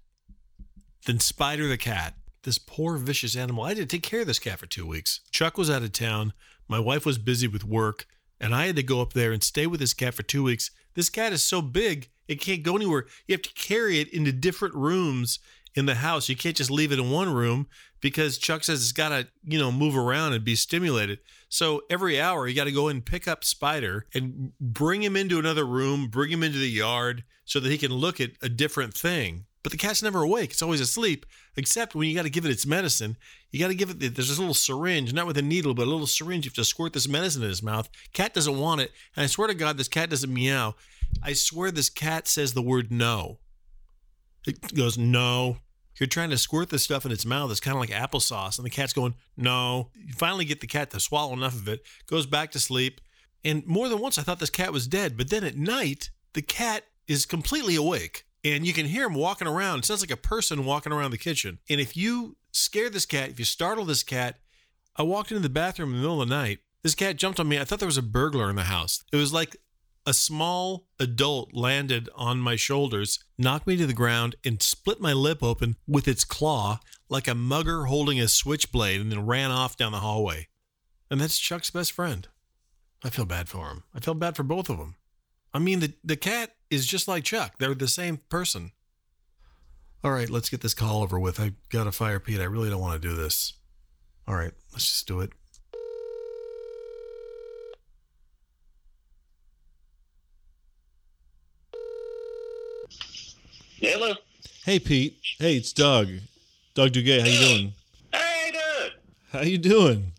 than 1.07 1.19
Spider 1.19 1.67
the 1.67 1.77
cat. 1.77 2.13
This 2.43 2.59
poor 2.59 2.97
vicious 2.97 3.35
animal. 3.35 3.63
I 3.63 3.69
had 3.69 3.77
to 3.77 3.85
take 3.87 4.03
care 4.03 4.21
of 4.21 4.27
this 4.27 4.39
cat 4.39 4.59
for 4.59 4.67
two 4.67 4.85
weeks. 4.85 5.21
Chuck 5.31 5.57
was 5.57 5.69
out 5.69 5.81
of 5.81 5.91
town. 5.93 6.33
My 6.67 6.79
wife 6.79 7.07
was 7.07 7.17
busy 7.17 7.47
with 7.47 7.63
work, 7.63 8.05
and 8.41 8.53
I 8.53 8.65
had 8.65 8.75
to 8.75 8.83
go 8.83 9.01
up 9.01 9.13
there 9.13 9.31
and 9.31 9.43
stay 9.43 9.67
with 9.67 9.79
this 9.79 9.93
cat 9.93 10.15
for 10.15 10.23
two 10.23 10.43
weeks. 10.43 10.71
This 10.95 11.09
cat 11.09 11.31
is 11.31 11.43
so 11.43 11.61
big, 11.61 12.09
it 12.27 12.41
can't 12.41 12.63
go 12.63 12.75
anywhere. 12.75 13.05
You 13.27 13.33
have 13.33 13.43
to 13.43 13.53
carry 13.53 14.01
it 14.01 14.11
into 14.11 14.33
different 14.33 14.75
rooms 14.75 15.39
in 15.75 15.85
the 15.85 15.95
house. 15.95 16.27
You 16.27 16.35
can't 16.35 16.55
just 16.55 16.71
leave 16.71 16.91
it 16.91 16.99
in 16.99 17.11
one 17.11 17.33
room 17.33 17.67
because 18.01 18.37
Chuck 18.37 18.63
says 18.63 18.81
it's 18.81 18.91
got 18.91 19.09
to, 19.09 19.27
you 19.45 19.59
know, 19.59 19.71
move 19.71 19.95
around 19.95 20.33
and 20.33 20.43
be 20.43 20.55
stimulated. 20.55 21.19
So 21.47 21.83
every 21.89 22.19
hour 22.19 22.47
you 22.47 22.55
got 22.55 22.65
to 22.65 22.71
go 22.71 22.87
and 22.87 23.05
pick 23.05 23.27
up 23.27 23.43
Spider 23.43 24.05
and 24.13 24.51
bring 24.59 25.03
him 25.03 25.15
into 25.15 25.39
another 25.39 25.65
room, 25.65 26.07
bring 26.07 26.31
him 26.31 26.43
into 26.43 26.57
the 26.57 26.69
yard 26.69 27.23
so 27.45 27.59
that 27.59 27.69
he 27.69 27.77
can 27.77 27.93
look 27.93 28.19
at 28.19 28.31
a 28.41 28.49
different 28.49 28.93
thing. 28.93 29.45
But 29.63 29.71
the 29.71 29.77
cat's 29.77 30.01
never 30.01 30.23
awake. 30.23 30.51
It's 30.51 30.61
always 30.61 30.81
asleep, 30.81 31.25
except 31.55 31.93
when 31.93 32.09
you 32.09 32.15
got 32.15 32.23
to 32.23 32.31
give 32.31 32.45
it 32.45 32.51
its 32.51 32.65
medicine. 32.65 33.15
You 33.51 33.59
got 33.59 33.67
to 33.67 33.75
give 33.75 33.91
it, 33.91 33.99
there's 33.99 34.29
this 34.29 34.39
little 34.39 34.55
syringe, 34.55 35.13
not 35.13 35.27
with 35.27 35.37
a 35.37 35.43
needle, 35.43 35.73
but 35.73 35.85
a 35.85 35.89
little 35.89 36.07
syringe. 36.07 36.45
You 36.45 36.49
have 36.49 36.55
to 36.55 36.65
squirt 36.65 36.93
this 36.93 37.07
medicine 37.07 37.43
in 37.43 37.49
his 37.49 37.61
mouth. 37.61 37.89
Cat 38.13 38.33
doesn't 38.33 38.57
want 38.57 38.81
it. 38.81 38.91
And 39.15 39.23
I 39.23 39.27
swear 39.27 39.47
to 39.47 39.53
God, 39.53 39.77
this 39.77 39.87
cat 39.87 40.09
doesn't 40.09 40.33
meow. 40.33 40.75
I 41.21 41.33
swear 41.33 41.69
this 41.69 41.89
cat 41.89 42.27
says 42.27 42.53
the 42.53 42.61
word 42.61 42.91
no. 42.91 43.39
It 44.47 44.73
goes, 44.73 44.97
no. 44.97 45.57
You're 45.99 46.07
trying 46.07 46.31
to 46.31 46.37
squirt 46.37 46.69
this 46.69 46.83
stuff 46.83 47.05
in 47.05 47.11
its 47.11 47.27
mouth. 47.27 47.51
It's 47.51 47.59
kind 47.59 47.75
of 47.75 47.81
like 47.81 47.91
applesauce. 47.91 48.57
And 48.57 48.65
the 48.65 48.71
cat's 48.71 48.93
going, 48.93 49.13
no. 49.37 49.91
You 49.95 50.13
finally 50.13 50.45
get 50.45 50.61
the 50.61 50.67
cat 50.67 50.89
to 50.91 50.99
swallow 50.99 51.33
enough 51.33 51.53
of 51.53 51.67
it, 51.67 51.83
goes 52.07 52.25
back 52.25 52.49
to 52.51 52.59
sleep. 52.59 52.99
And 53.43 53.65
more 53.67 53.89
than 53.89 53.99
once, 53.99 54.17
I 54.17 54.23
thought 54.23 54.39
this 54.39 54.49
cat 54.49 54.73
was 54.73 54.87
dead. 54.87 55.17
But 55.17 55.29
then 55.29 55.43
at 55.43 55.55
night, 55.55 56.09
the 56.33 56.41
cat 56.41 56.85
is 57.07 57.27
completely 57.27 57.75
awake 57.75 58.25
and 58.43 58.65
you 58.65 58.73
can 58.73 58.85
hear 58.85 59.05
him 59.05 59.13
walking 59.13 59.47
around. 59.47 59.79
It 59.79 59.85
sounds 59.85 60.01
like 60.01 60.11
a 60.11 60.17
person 60.17 60.65
walking 60.65 60.91
around 60.91 61.11
the 61.11 61.17
kitchen. 61.17 61.59
And 61.69 61.79
if 61.79 61.95
you 61.95 62.37
scare 62.51 62.89
this 62.89 63.05
cat, 63.05 63.29
if 63.29 63.39
you 63.39 63.45
startle 63.45 63.85
this 63.85 64.03
cat, 64.03 64.37
I 64.95 65.03
walked 65.03 65.31
into 65.31 65.41
the 65.41 65.49
bathroom 65.49 65.89
in 65.89 65.95
the 65.95 66.01
middle 66.01 66.21
of 66.21 66.29
the 66.29 66.35
night. 66.35 66.59
This 66.83 66.95
cat 66.95 67.17
jumped 67.17 67.39
on 67.39 67.47
me. 67.47 67.59
I 67.59 67.63
thought 67.63 67.79
there 67.79 67.85
was 67.85 67.97
a 67.97 68.03
burglar 68.03 68.49
in 68.49 68.55
the 68.55 68.63
house. 68.63 69.03
It 69.11 69.17
was 69.17 69.31
like 69.31 69.55
a 70.05 70.13
small 70.13 70.87
adult 70.99 71.53
landed 71.53 72.09
on 72.15 72.39
my 72.39 72.55
shoulders, 72.55 73.19
knocked 73.37 73.67
me 73.67 73.77
to 73.77 73.85
the 73.85 73.93
ground, 73.93 74.35
and 74.43 74.61
split 74.61 74.99
my 74.99 75.13
lip 75.13 75.43
open 75.43 75.75
with 75.87 76.07
its 76.07 76.25
claw 76.25 76.79
like 77.07 77.27
a 77.27 77.35
mugger 77.35 77.85
holding 77.85 78.19
a 78.19 78.27
switchblade 78.27 78.99
and 78.99 79.11
then 79.11 79.25
ran 79.25 79.51
off 79.51 79.77
down 79.77 79.91
the 79.91 79.99
hallway. 79.99 80.47
And 81.09 81.19
that's 81.19 81.37
Chuck's 81.37 81.69
best 81.69 81.91
friend. 81.91 82.27
I 83.03 83.09
feel 83.09 83.25
bad 83.25 83.49
for 83.49 83.67
him. 83.67 83.83
I 83.93 83.99
feel 83.99 84.13
bad 84.13 84.35
for 84.35 84.43
both 84.43 84.69
of 84.69 84.77
them. 84.77 84.95
I 85.53 85.59
mean, 85.59 85.81
the, 85.81 85.93
the 86.03 86.15
cat 86.15 86.55
is 86.69 86.85
just 86.85 87.07
like 87.07 87.23
Chuck. 87.23 87.55
They're 87.59 87.75
the 87.75 87.87
same 87.87 88.17
person. 88.29 88.71
All 90.03 90.11
right, 90.11 90.29
let's 90.29 90.49
get 90.49 90.61
this 90.61 90.73
call 90.73 91.03
over 91.03 91.19
with. 91.19 91.39
I 91.39 91.51
got 91.69 91.83
to 91.83 91.91
fire 91.91 92.19
Pete. 92.19 92.39
I 92.39 92.45
really 92.45 92.69
don't 92.69 92.81
want 92.81 93.01
to 93.01 93.07
do 93.07 93.15
this. 93.15 93.53
All 94.27 94.35
right, 94.35 94.53
let's 94.71 94.85
just 94.85 95.07
do 95.07 95.19
it. 95.19 95.31
Hello. 103.77 104.13
Hey 104.63 104.77
Pete. 104.77 105.17
Hey, 105.39 105.57
it's 105.57 105.73
Doug. 105.73 106.07
Doug 106.75 106.91
Duguay. 106.91 107.19
How 107.19 107.27
you 107.27 107.39
doing? 107.39 107.73
Hey, 108.13 108.51
Doug. 108.53 108.91
How 109.31 109.41
you 109.41 109.57
doing? 109.57 110.11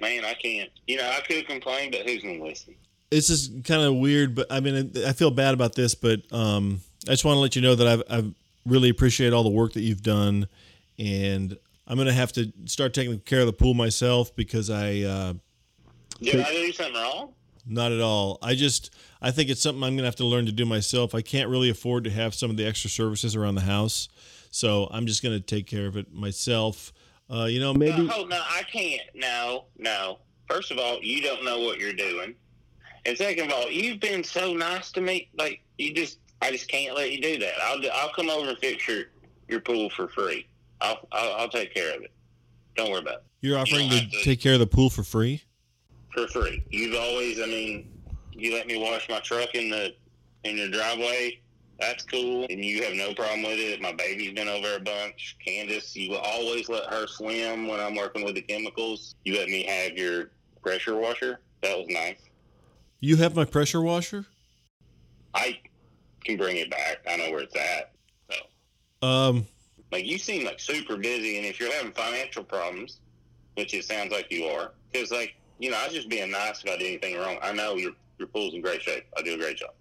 Man, 0.00 0.24
I 0.24 0.32
can't. 0.32 0.70
You 0.86 0.96
know, 0.96 1.10
I 1.10 1.20
could 1.20 1.46
complain, 1.46 1.90
but 1.90 2.08
who's 2.08 2.22
gonna 2.22 2.42
listen? 2.42 2.74
This 3.14 3.30
is 3.30 3.48
kind 3.62 3.82
of 3.82 3.94
weird, 3.94 4.34
but 4.34 4.48
I 4.50 4.58
mean, 4.58 4.92
I 5.06 5.12
feel 5.12 5.30
bad 5.30 5.54
about 5.54 5.76
this, 5.76 5.94
but 5.94 6.20
um, 6.32 6.80
I 7.06 7.12
just 7.12 7.24
want 7.24 7.36
to 7.36 7.40
let 7.40 7.54
you 7.54 7.62
know 7.62 7.76
that 7.76 7.86
I've, 7.86 8.02
I've 8.10 8.34
really 8.66 8.88
appreciate 8.88 9.32
all 9.32 9.44
the 9.44 9.50
work 9.50 9.74
that 9.74 9.82
you've 9.82 10.02
done, 10.02 10.48
and 10.98 11.56
I'm 11.86 11.96
gonna 11.96 12.12
have 12.12 12.32
to 12.32 12.52
start 12.64 12.92
taking 12.92 13.20
care 13.20 13.38
of 13.38 13.46
the 13.46 13.52
pool 13.52 13.72
myself 13.72 14.34
because 14.34 14.68
I 14.68 15.02
uh, 15.02 15.34
Did 16.20 16.40
I 16.40 16.50
do 16.50 16.72
something 16.72 16.94
wrong? 16.94 17.34
Not 17.64 17.92
at 17.92 18.00
all. 18.00 18.38
I 18.42 18.56
just 18.56 18.92
I 19.22 19.30
think 19.30 19.48
it's 19.48 19.62
something 19.62 19.84
I'm 19.84 19.94
gonna 19.94 20.08
have 20.08 20.16
to 20.16 20.26
learn 20.26 20.46
to 20.46 20.52
do 20.52 20.66
myself. 20.66 21.14
I 21.14 21.22
can't 21.22 21.48
really 21.48 21.70
afford 21.70 22.02
to 22.04 22.10
have 22.10 22.34
some 22.34 22.50
of 22.50 22.56
the 22.56 22.66
extra 22.66 22.90
services 22.90 23.36
around 23.36 23.54
the 23.54 23.60
house, 23.60 24.08
so 24.50 24.88
I'm 24.90 25.06
just 25.06 25.22
gonna 25.22 25.38
take 25.38 25.68
care 25.68 25.86
of 25.86 25.96
it 25.96 26.12
myself. 26.12 26.92
Uh, 27.30 27.44
you 27.44 27.60
know, 27.60 27.72
maybe 27.72 28.02
No, 28.02 28.08
hold, 28.08 28.28
no, 28.28 28.42
I 28.44 28.64
can't. 28.64 29.02
No, 29.14 29.66
no. 29.78 30.18
First 30.48 30.72
of 30.72 30.78
all, 30.78 30.98
you 31.00 31.22
don't 31.22 31.44
know 31.44 31.60
what 31.60 31.78
you're 31.78 31.94
doing, 31.94 32.34
and 33.06 33.16
second 33.16 33.46
of 33.46 33.52
all, 33.52 33.70
you've 33.70 34.00
been 34.00 34.24
so 34.24 34.54
nice 34.54 34.90
to 34.92 35.00
me. 35.00 35.28
Like 35.38 35.62
you 35.78 35.92
just, 35.94 36.18
I 36.42 36.50
just 36.50 36.68
can't 36.68 36.94
let 36.96 37.12
you 37.12 37.20
do 37.20 37.38
that. 37.38 37.52
I'll, 37.62 37.80
do- 37.80 37.90
I'll 37.92 38.12
come 38.12 38.30
over 38.30 38.50
and 38.50 38.58
fix 38.58 38.86
your 38.88 39.04
your 39.48 39.60
pool 39.60 39.90
for 39.90 40.08
free. 40.08 40.46
I'll, 40.80 41.06
I'll, 41.12 41.32
I'll 41.34 41.48
take 41.48 41.74
care 41.74 41.94
of 41.96 42.02
it. 42.02 42.12
Don't 42.76 42.90
worry 42.90 43.00
about 43.00 43.14
it. 43.16 43.24
you're 43.40 43.58
offering 43.58 43.88
to 43.90 44.00
to- 44.08 44.22
take 44.24 44.40
care 44.40 44.54
of 44.54 44.58
the 44.60 44.66
pool 44.66 44.90
for 44.90 45.02
free. 45.02 45.42
for 46.12 46.26
free. 46.28 46.64
You've 46.70 46.96
always, 46.96 47.40
I 47.40 47.46
mean, 47.46 47.90
you 48.32 48.52
let 48.54 48.66
me 48.66 48.78
wash 48.80 49.08
my 49.08 49.20
truck 49.20 49.54
in 49.54 49.70
the 49.70 49.94
in 50.44 50.56
your 50.56 50.68
driveway. 50.68 51.40
That's 51.80 52.04
cool, 52.04 52.46
and 52.50 52.64
you 52.64 52.84
have 52.84 52.94
no 52.94 53.12
problem 53.14 53.42
with 53.42 53.58
it. 53.58 53.80
My 53.80 53.92
baby's 53.92 54.32
been 54.32 54.48
over 54.48 54.76
a 54.76 54.80
bunch. 54.80 55.36
Candace, 55.44 55.96
you 55.96 56.14
always 56.14 56.68
let 56.68 56.84
her 56.86 57.06
swim 57.08 57.66
when 57.66 57.80
I'm 57.80 57.96
working 57.96 58.24
with 58.24 58.36
the 58.36 58.42
chemicals. 58.42 59.16
You 59.24 59.36
let 59.36 59.48
me 59.48 59.64
have 59.64 59.92
your 59.98 60.30
pressure 60.62 60.96
washer. 60.96 61.40
That 61.62 61.76
was 61.76 61.88
nice. 61.88 62.18
You 63.04 63.16
have 63.16 63.36
my 63.36 63.44
pressure 63.44 63.82
washer. 63.82 64.24
I 65.34 65.58
can 66.24 66.38
bring 66.38 66.56
it 66.56 66.70
back. 66.70 67.00
I 67.06 67.16
know 67.16 67.32
where 67.32 67.40
it's 67.40 67.54
at. 67.54 67.92
So, 68.30 69.06
Um, 69.06 69.46
like, 69.92 70.06
you 70.06 70.16
seem 70.16 70.46
like 70.46 70.58
super 70.58 70.96
busy, 70.96 71.36
and 71.36 71.44
if 71.44 71.60
you're 71.60 71.70
having 71.70 71.92
financial 71.92 72.42
problems, 72.42 73.00
which 73.56 73.74
it 73.74 73.84
sounds 73.84 74.10
like 74.10 74.32
you 74.32 74.46
are, 74.46 74.72
because 74.90 75.10
like 75.10 75.34
you 75.58 75.70
know, 75.70 75.76
I 75.76 75.84
was 75.84 75.92
just 75.92 76.08
being 76.08 76.30
nice 76.30 76.64
if 76.64 76.70
I 76.70 76.78
did 76.78 76.86
anything 76.86 77.18
wrong. 77.18 77.36
I 77.42 77.52
know 77.52 77.76
your 77.76 77.92
your 78.18 78.26
pool's 78.28 78.54
in 78.54 78.62
great 78.62 78.80
shape. 78.80 79.04
I 79.18 79.20
do 79.20 79.34
a 79.34 79.38
great 79.38 79.58
job. 79.58 79.74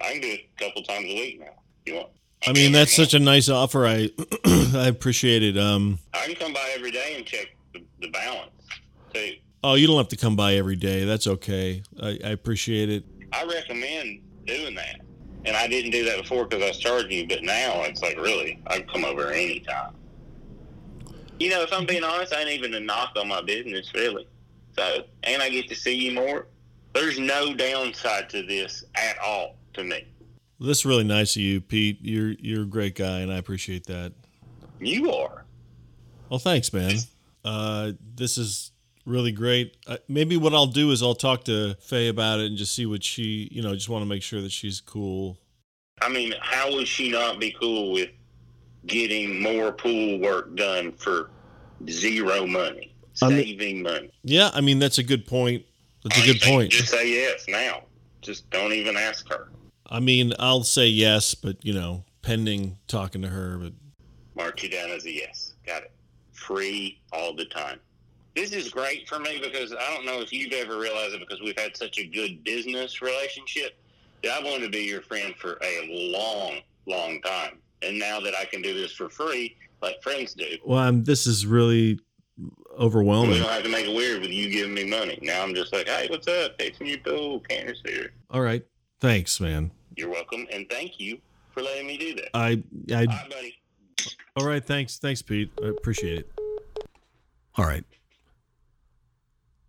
I 0.00 0.12
can 0.12 0.22
do 0.22 0.28
it 0.28 0.48
a 0.58 0.64
couple 0.64 0.82
times 0.84 1.04
a 1.04 1.14
week 1.14 1.40
now. 1.40 1.46
If 1.84 1.92
you 1.92 1.94
want? 1.96 2.08
I 2.46 2.52
mean, 2.54 2.72
that's 2.72 2.96
such 2.96 3.12
a 3.12 3.18
nice 3.18 3.50
offer. 3.50 3.86
I 3.86 4.08
I 4.74 4.86
appreciate 4.86 5.42
it. 5.42 5.58
Um, 5.58 5.98
I 6.14 6.24
can 6.24 6.34
come 6.34 6.54
by 6.54 6.72
every 6.74 6.92
day 6.92 7.12
and 7.14 7.26
check 7.26 7.48
the, 7.74 7.84
the 8.00 8.08
balance 8.08 8.52
too. 9.12 9.34
Oh, 9.62 9.74
you 9.74 9.86
don't 9.86 9.96
have 9.96 10.08
to 10.08 10.16
come 10.16 10.36
by 10.36 10.54
every 10.54 10.76
day. 10.76 11.04
That's 11.04 11.26
okay. 11.26 11.82
I, 12.02 12.18
I 12.24 12.30
appreciate 12.30 12.90
it. 12.90 13.04
I 13.32 13.44
recommend 13.44 14.20
doing 14.46 14.74
that. 14.74 15.00
And 15.44 15.56
I 15.56 15.66
didn't 15.68 15.92
do 15.92 16.04
that 16.04 16.22
before 16.22 16.46
because 16.46 16.62
I 16.62 16.68
was 16.68 16.78
charging 16.78 17.12
you, 17.12 17.28
but 17.28 17.42
now 17.42 17.82
it's 17.82 18.02
like 18.02 18.16
really, 18.16 18.60
I 18.66 18.80
can 18.80 18.88
come 18.88 19.04
over 19.04 19.30
anytime. 19.30 19.94
You 21.38 21.50
know, 21.50 21.62
if 21.62 21.72
I'm 21.72 21.86
being 21.86 22.04
honest, 22.04 22.34
I 22.34 22.40
ain't 22.40 22.50
even 22.50 22.74
a 22.74 22.80
knock 22.80 23.12
on 23.16 23.28
my 23.28 23.40
business 23.40 23.92
really. 23.94 24.26
So, 24.76 25.04
and 25.24 25.42
I 25.42 25.48
get 25.48 25.68
to 25.68 25.74
see 25.74 25.94
you 25.94 26.12
more. 26.12 26.46
There's 26.94 27.18
no 27.18 27.54
downside 27.54 28.28
to 28.30 28.42
this 28.42 28.84
at 28.96 29.18
all 29.18 29.56
to 29.74 29.84
me. 29.84 30.06
This 30.60 30.78
is 30.78 30.86
really 30.86 31.04
nice 31.04 31.36
of 31.36 31.42
you, 31.42 31.60
Pete. 31.60 31.98
You're 32.02 32.32
you're 32.32 32.62
a 32.62 32.66
great 32.66 32.96
guy, 32.96 33.20
and 33.20 33.32
I 33.32 33.38
appreciate 33.38 33.86
that. 33.86 34.12
You 34.80 35.12
are. 35.12 35.44
Well, 36.28 36.40
thanks, 36.40 36.72
man. 36.72 36.96
Uh, 37.44 37.92
this 38.16 38.38
is 38.38 38.72
really 39.08 39.32
great. 39.32 39.76
Uh, 39.86 39.96
maybe 40.06 40.36
what 40.36 40.54
I'll 40.54 40.66
do 40.66 40.90
is 40.90 41.02
I'll 41.02 41.14
talk 41.14 41.44
to 41.44 41.74
Faye 41.80 42.08
about 42.08 42.40
it 42.40 42.46
and 42.46 42.56
just 42.56 42.74
see 42.74 42.86
what 42.86 43.02
she, 43.02 43.48
you 43.50 43.62
know, 43.62 43.74
just 43.74 43.88
want 43.88 44.02
to 44.02 44.06
make 44.06 44.22
sure 44.22 44.40
that 44.40 44.52
she's 44.52 44.80
cool. 44.80 45.38
I 46.00 46.08
mean, 46.08 46.34
how 46.40 46.72
would 46.72 46.86
she 46.86 47.10
not 47.10 47.40
be 47.40 47.50
cool 47.58 47.92
with 47.92 48.10
getting 48.86 49.42
more 49.42 49.72
pool 49.72 50.20
work 50.20 50.54
done 50.54 50.92
for 50.92 51.30
zero 51.88 52.46
money, 52.46 52.94
I 53.22 53.28
mean- 53.28 53.44
saving 53.44 53.82
money? 53.82 54.10
Yeah, 54.22 54.50
I 54.52 54.60
mean 54.60 54.78
that's 54.78 54.98
a 54.98 55.02
good 55.02 55.26
point. 55.26 55.64
That's 56.04 56.22
a 56.22 56.24
good 56.32 56.40
point. 56.40 56.70
Just 56.70 56.90
say 56.92 57.10
yes 57.10 57.46
now. 57.48 57.82
Just 58.22 58.48
don't 58.50 58.72
even 58.72 58.96
ask 58.96 59.28
her. 59.30 59.48
I 59.86 60.00
mean, 60.00 60.32
I'll 60.38 60.62
say 60.62 60.86
yes, 60.86 61.34
but 61.34 61.64
you 61.64 61.72
know, 61.74 62.04
pending 62.22 62.78
talking 62.86 63.22
to 63.22 63.28
her. 63.28 63.58
But 63.58 63.72
Mark 64.36 64.62
you 64.62 64.68
down 64.68 64.90
as 64.90 65.06
a 65.06 65.10
yes. 65.10 65.54
Got 65.66 65.82
it. 65.82 65.92
Free 66.32 67.00
all 67.12 67.34
the 67.34 67.46
time. 67.46 67.80
This 68.38 68.52
is 68.52 68.68
great 68.68 69.08
for 69.08 69.18
me 69.18 69.40
because 69.42 69.74
I 69.74 69.92
don't 69.92 70.06
know 70.06 70.20
if 70.20 70.32
you've 70.32 70.52
ever 70.52 70.78
realized 70.78 71.12
it 71.12 71.18
because 71.18 71.40
we've 71.40 71.58
had 71.58 71.76
such 71.76 71.98
a 71.98 72.04
good 72.04 72.44
business 72.44 73.02
relationship. 73.02 73.76
that 74.22 74.30
I've 74.30 74.44
wanted 74.44 74.66
to 74.66 74.70
be 74.70 74.84
your 74.84 75.02
friend 75.02 75.34
for 75.36 75.58
a 75.60 75.88
long, 75.90 76.60
long 76.86 77.20
time. 77.22 77.58
And 77.82 77.98
now 77.98 78.20
that 78.20 78.36
I 78.36 78.44
can 78.44 78.62
do 78.62 78.72
this 78.74 78.92
for 78.92 79.08
free, 79.08 79.56
like 79.82 80.00
friends 80.04 80.34
do, 80.34 80.56
well, 80.64 80.78
I'm, 80.78 81.02
this 81.02 81.26
is 81.26 81.46
really 81.46 81.98
we 82.36 82.46
overwhelming. 82.78 83.40
don't 83.40 83.50
have 83.50 83.64
to 83.64 83.68
make 83.68 83.86
it 83.86 83.96
weird 83.96 84.22
with 84.22 84.30
you 84.30 84.48
giving 84.50 84.72
me 84.72 84.84
money. 84.84 85.18
Now 85.20 85.42
I'm 85.42 85.52
just 85.52 85.72
like, 85.72 85.88
hey, 85.88 86.06
what's 86.08 86.28
up? 86.28 86.52
Fixing 86.60 86.86
your 86.86 86.98
pool. 86.98 87.40
Candace 87.40 87.82
here. 87.84 88.12
All 88.30 88.42
right, 88.42 88.64
thanks, 89.00 89.40
man. 89.40 89.72
You're 89.96 90.10
welcome. 90.10 90.46
And 90.52 90.70
thank 90.70 91.00
you 91.00 91.18
for 91.50 91.60
letting 91.60 91.88
me 91.88 91.98
do 91.98 92.14
that. 92.14 92.28
I 92.34 92.62
I 92.92 93.00
All 93.00 93.06
right, 93.06 93.30
buddy. 93.30 93.54
All 94.36 94.46
right, 94.46 94.64
thanks, 94.64 94.98
thanks, 94.98 95.22
Pete. 95.22 95.50
I 95.60 95.70
appreciate 95.70 96.20
it. 96.20 96.32
All 97.56 97.64
right. 97.64 97.84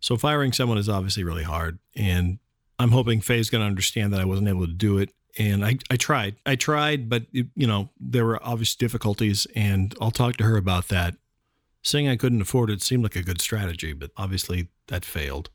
So 0.00 0.16
firing 0.16 0.52
someone 0.52 0.78
is 0.78 0.88
obviously 0.88 1.24
really 1.24 1.44
hard, 1.44 1.78
and 1.94 2.38
I'm 2.78 2.90
hoping 2.90 3.20
Faye's 3.20 3.50
going 3.50 3.60
to 3.60 3.66
understand 3.66 4.12
that 4.12 4.20
I 4.20 4.24
wasn't 4.24 4.48
able 4.48 4.66
to 4.66 4.72
do 4.72 4.98
it. 4.98 5.10
And 5.38 5.64
I, 5.64 5.76
I 5.90 5.96
tried, 5.96 6.36
I 6.44 6.56
tried, 6.56 7.08
but 7.08 7.26
it, 7.32 7.46
you 7.54 7.66
know 7.66 7.90
there 8.00 8.24
were 8.24 8.40
obvious 8.42 8.74
difficulties, 8.74 9.46
and 9.54 9.94
I'll 10.00 10.10
talk 10.10 10.36
to 10.38 10.44
her 10.44 10.56
about 10.56 10.88
that. 10.88 11.16
Saying 11.82 12.08
I 12.08 12.16
couldn't 12.16 12.42
afford 12.42 12.68
it 12.68 12.82
seemed 12.82 13.04
like 13.04 13.16
a 13.16 13.22
good 13.22 13.40
strategy, 13.40 13.92
but 13.92 14.10
obviously 14.16 14.68
that 14.88 15.04
failed. 15.04 15.50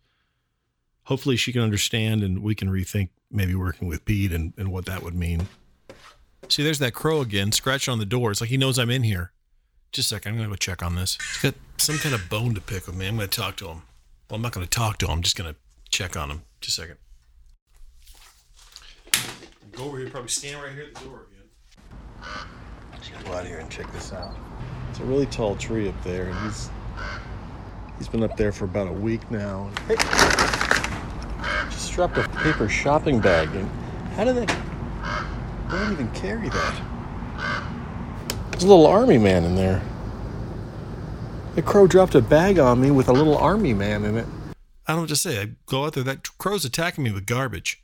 Hopefully 1.03 1.35
she 1.35 1.51
can 1.51 1.61
understand, 1.61 2.23
and 2.23 2.41
we 2.41 2.55
can 2.55 2.69
rethink 2.69 3.09
maybe 3.29 3.53
working 3.53 3.87
with 3.87 4.05
Pete 4.05 4.31
and, 4.31 4.53
and 4.57 4.71
what 4.71 4.85
that 4.85 5.03
would 5.03 5.13
mean. 5.13 5.47
See, 6.47 6.63
there's 6.63 6.79
that 6.79 6.93
crow 6.93 7.21
again, 7.21 7.51
scratching 7.51 7.91
on 7.91 7.99
the 7.99 8.05
door. 8.05 8.31
It's 8.31 8.41
like 8.41 8.49
he 8.49 8.57
knows 8.57 8.79
I'm 8.79 8.89
in 8.89 9.03
here. 9.03 9.33
Just 9.91 10.11
a 10.11 10.15
second, 10.15 10.33
I'm 10.33 10.37
gonna 10.37 10.49
go 10.49 10.55
check 10.55 10.83
on 10.83 10.95
this. 10.95 11.17
He's 11.41 11.51
got 11.51 11.55
some 11.77 11.97
kind 11.97 12.15
of 12.15 12.29
bone 12.29 12.53
to 12.55 12.61
pick 12.61 12.87
with 12.87 12.95
me. 12.95 13.07
I'm 13.07 13.15
gonna 13.15 13.27
talk 13.27 13.57
to 13.57 13.67
him. 13.69 13.81
Well, 14.29 14.37
I'm 14.37 14.41
not 14.41 14.53
gonna 14.53 14.65
talk 14.65 14.97
to 14.99 15.05
him. 15.05 15.11
I'm 15.11 15.21
just 15.21 15.35
gonna 15.35 15.55
check 15.91 16.17
on 16.17 16.31
him. 16.31 16.41
Just 16.59 16.79
a 16.79 16.81
second. 16.81 16.97
Go 19.71 19.83
over 19.85 19.99
here. 19.99 20.09
Probably 20.09 20.29
stand 20.29 20.63
right 20.63 20.71
here 20.73 20.85
at 20.85 20.95
the 20.95 21.05
door 21.05 21.27
again. 21.31 21.43
Let's 22.91 23.09
go 23.23 23.33
out 23.33 23.45
here 23.45 23.59
and 23.59 23.69
check 23.69 23.91
this 23.93 24.13
out. 24.13 24.35
It's 24.89 24.99
a 24.99 25.03
really 25.03 25.27
tall 25.27 25.55
tree 25.57 25.87
up 25.87 26.03
there, 26.03 26.25
and 26.25 26.39
he's 26.39 26.71
he's 27.99 28.07
been 28.07 28.23
up 28.23 28.35
there 28.35 28.51
for 28.51 28.65
about 28.65 28.87
a 28.87 28.93
week 28.93 29.29
now. 29.29 29.69
Hey, 29.87 29.95
just 31.69 31.93
dropped 31.93 32.17
a 32.17 32.27
paper 32.39 32.67
shopping 32.67 33.19
bag, 33.19 33.49
and 33.55 33.69
how 34.15 34.23
did 34.23 34.37
that? 34.37 34.49
I 35.03 35.69
don't 35.69 35.91
even 35.91 36.11
carry 36.13 36.49
that. 36.49 36.81
There's 38.51 38.63
a 38.63 38.67
little 38.67 38.87
army 38.87 39.19
man 39.19 39.43
in 39.43 39.55
there. 39.55 39.83
The 41.55 41.61
crow 41.61 41.87
dropped 41.87 42.15
a 42.15 42.21
bag 42.21 42.59
on 42.59 42.81
me 42.81 42.91
with 42.91 43.07
a 43.07 43.13
little 43.13 43.37
army 43.37 43.73
man 43.73 44.03
in 44.03 44.17
it. 44.17 44.25
I 44.85 44.91
don't 44.91 44.97
know 44.97 45.01
what 45.03 45.09
to 45.09 45.15
say. 45.15 45.41
I 45.41 45.51
go 45.65 45.85
out 45.85 45.93
there. 45.93 46.03
That 46.03 46.37
crow's 46.37 46.65
attacking 46.65 47.01
me 47.01 47.13
with 47.13 47.25
garbage. 47.25 47.81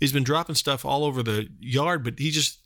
He's 0.00 0.12
been 0.12 0.24
dropping 0.24 0.56
stuff 0.56 0.84
all 0.84 1.04
over 1.04 1.22
the 1.22 1.48
yard, 1.60 2.02
but 2.02 2.18
he 2.18 2.32
just 2.32 2.58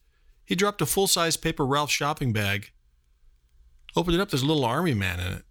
he 0.46 0.54
dropped 0.54 0.80
a 0.80 0.86
full 0.86 1.08
size 1.08 1.36
paper 1.36 1.66
Ralph 1.66 1.90
shopping 1.90 2.32
bag. 2.32 2.70
Opened 3.94 4.14
it 4.14 4.20
up. 4.20 4.30
There's 4.30 4.42
a 4.42 4.46
little 4.46 4.64
army 4.64 4.94
man 4.94 5.20
in 5.20 5.32
it. 5.34 5.44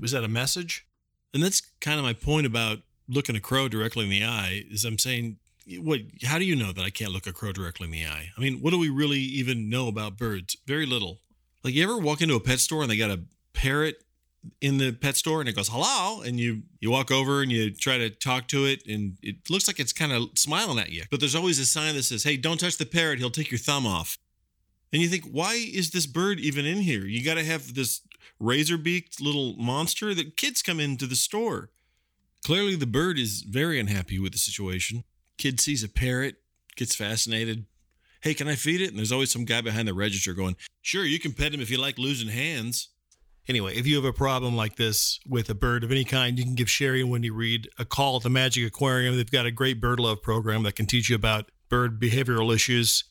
Was 0.00 0.12
that 0.12 0.22
a 0.22 0.28
message? 0.28 0.86
And 1.34 1.42
that's 1.42 1.60
kind 1.80 1.98
of 1.98 2.04
my 2.04 2.12
point 2.12 2.46
about 2.46 2.78
looking 3.08 3.34
a 3.34 3.40
crow 3.40 3.66
directly 3.66 4.04
in 4.04 4.10
the 4.10 4.24
eye. 4.24 4.62
Is 4.70 4.84
I'm 4.84 4.96
saying, 4.96 5.38
what? 5.80 6.02
How 6.22 6.38
do 6.38 6.44
you 6.44 6.54
know 6.54 6.70
that 6.70 6.84
I 6.84 6.90
can't 6.90 7.10
look 7.10 7.26
a 7.26 7.32
crow 7.32 7.50
directly 7.50 7.86
in 7.86 7.90
the 7.90 8.06
eye? 8.06 8.30
I 8.38 8.40
mean, 8.40 8.60
what 8.60 8.70
do 8.70 8.78
we 8.78 8.90
really 8.90 9.18
even 9.18 9.68
know 9.68 9.88
about 9.88 10.16
birds? 10.16 10.56
Very 10.68 10.86
little. 10.86 11.18
Like 11.64 11.74
you 11.74 11.82
ever 11.82 11.98
walk 11.98 12.22
into 12.22 12.36
a 12.36 12.40
pet 12.40 12.60
store 12.60 12.82
and 12.82 12.90
they 12.90 12.96
got 12.96 13.10
a 13.10 13.24
parrot 13.54 14.04
in 14.60 14.78
the 14.78 14.92
pet 14.92 15.16
store 15.16 15.40
and 15.40 15.48
it 15.48 15.54
goes 15.54 15.68
hello 15.68 16.20
and 16.22 16.40
you 16.40 16.62
you 16.80 16.90
walk 16.90 17.10
over 17.12 17.42
and 17.42 17.52
you 17.52 17.70
try 17.70 17.96
to 17.96 18.10
talk 18.10 18.48
to 18.48 18.64
it 18.64 18.84
and 18.86 19.16
it 19.22 19.36
looks 19.48 19.68
like 19.68 19.78
it's 19.78 19.92
kind 19.92 20.12
of 20.12 20.30
smiling 20.34 20.78
at 20.78 20.90
you 20.90 21.04
but 21.10 21.20
there's 21.20 21.36
always 21.36 21.60
a 21.60 21.66
sign 21.66 21.94
that 21.94 22.02
says 22.02 22.24
hey 22.24 22.36
don't 22.36 22.58
touch 22.58 22.76
the 22.76 22.86
parrot 22.86 23.20
he'll 23.22 23.30
take 23.30 23.50
your 23.50 23.58
thumb 23.58 23.86
off. 23.86 24.18
And 24.92 25.00
you 25.00 25.08
think 25.08 25.24
why 25.24 25.54
is 25.54 25.90
this 25.90 26.06
bird 26.06 26.38
even 26.40 26.66
in 26.66 26.78
here? 26.78 27.06
You 27.06 27.24
got 27.24 27.34
to 27.34 27.44
have 27.44 27.74
this 27.74 28.02
razor 28.38 28.76
beaked 28.76 29.20
little 29.20 29.54
monster 29.56 30.14
that 30.14 30.36
kids 30.36 30.62
come 30.62 30.80
into 30.80 31.06
the 31.06 31.16
store. 31.16 31.70
Clearly 32.44 32.74
the 32.74 32.86
bird 32.86 33.18
is 33.18 33.42
very 33.42 33.78
unhappy 33.78 34.18
with 34.18 34.32
the 34.32 34.38
situation. 34.38 35.04
Kid 35.38 35.60
sees 35.60 35.82
a 35.82 35.88
parrot 35.88 36.36
gets 36.76 36.94
fascinated. 36.94 37.66
Hey 38.22 38.34
can 38.34 38.48
i 38.48 38.54
feed 38.54 38.80
it? 38.80 38.90
And 38.90 38.98
there's 38.98 39.12
always 39.12 39.30
some 39.30 39.44
guy 39.44 39.60
behind 39.60 39.88
the 39.88 39.94
register 39.94 40.34
going 40.34 40.56
sure 40.82 41.04
you 41.04 41.20
can 41.20 41.32
pet 41.32 41.54
him 41.54 41.60
if 41.60 41.70
you 41.70 41.78
like 41.78 41.98
losing 41.98 42.28
hands 42.28 42.88
Anyway, 43.48 43.74
if 43.74 43.86
you 43.86 43.96
have 43.96 44.04
a 44.04 44.12
problem 44.12 44.54
like 44.54 44.76
this 44.76 45.18
with 45.26 45.50
a 45.50 45.54
bird 45.54 45.82
of 45.82 45.90
any 45.90 46.04
kind, 46.04 46.38
you 46.38 46.44
can 46.44 46.54
give 46.54 46.70
Sherry 46.70 47.00
and 47.00 47.10
Wendy 47.10 47.30
Reed 47.30 47.68
a 47.78 47.84
call 47.84 48.16
at 48.16 48.22
the 48.22 48.30
Magic 48.30 48.64
Aquarium. 48.66 49.16
They've 49.16 49.30
got 49.30 49.46
a 49.46 49.50
great 49.50 49.80
bird 49.80 49.98
love 49.98 50.22
program 50.22 50.62
that 50.62 50.76
can 50.76 50.86
teach 50.86 51.10
you 51.10 51.16
about 51.16 51.50
bird 51.68 52.00
behavioral 52.00 52.54
issues. 52.54 53.04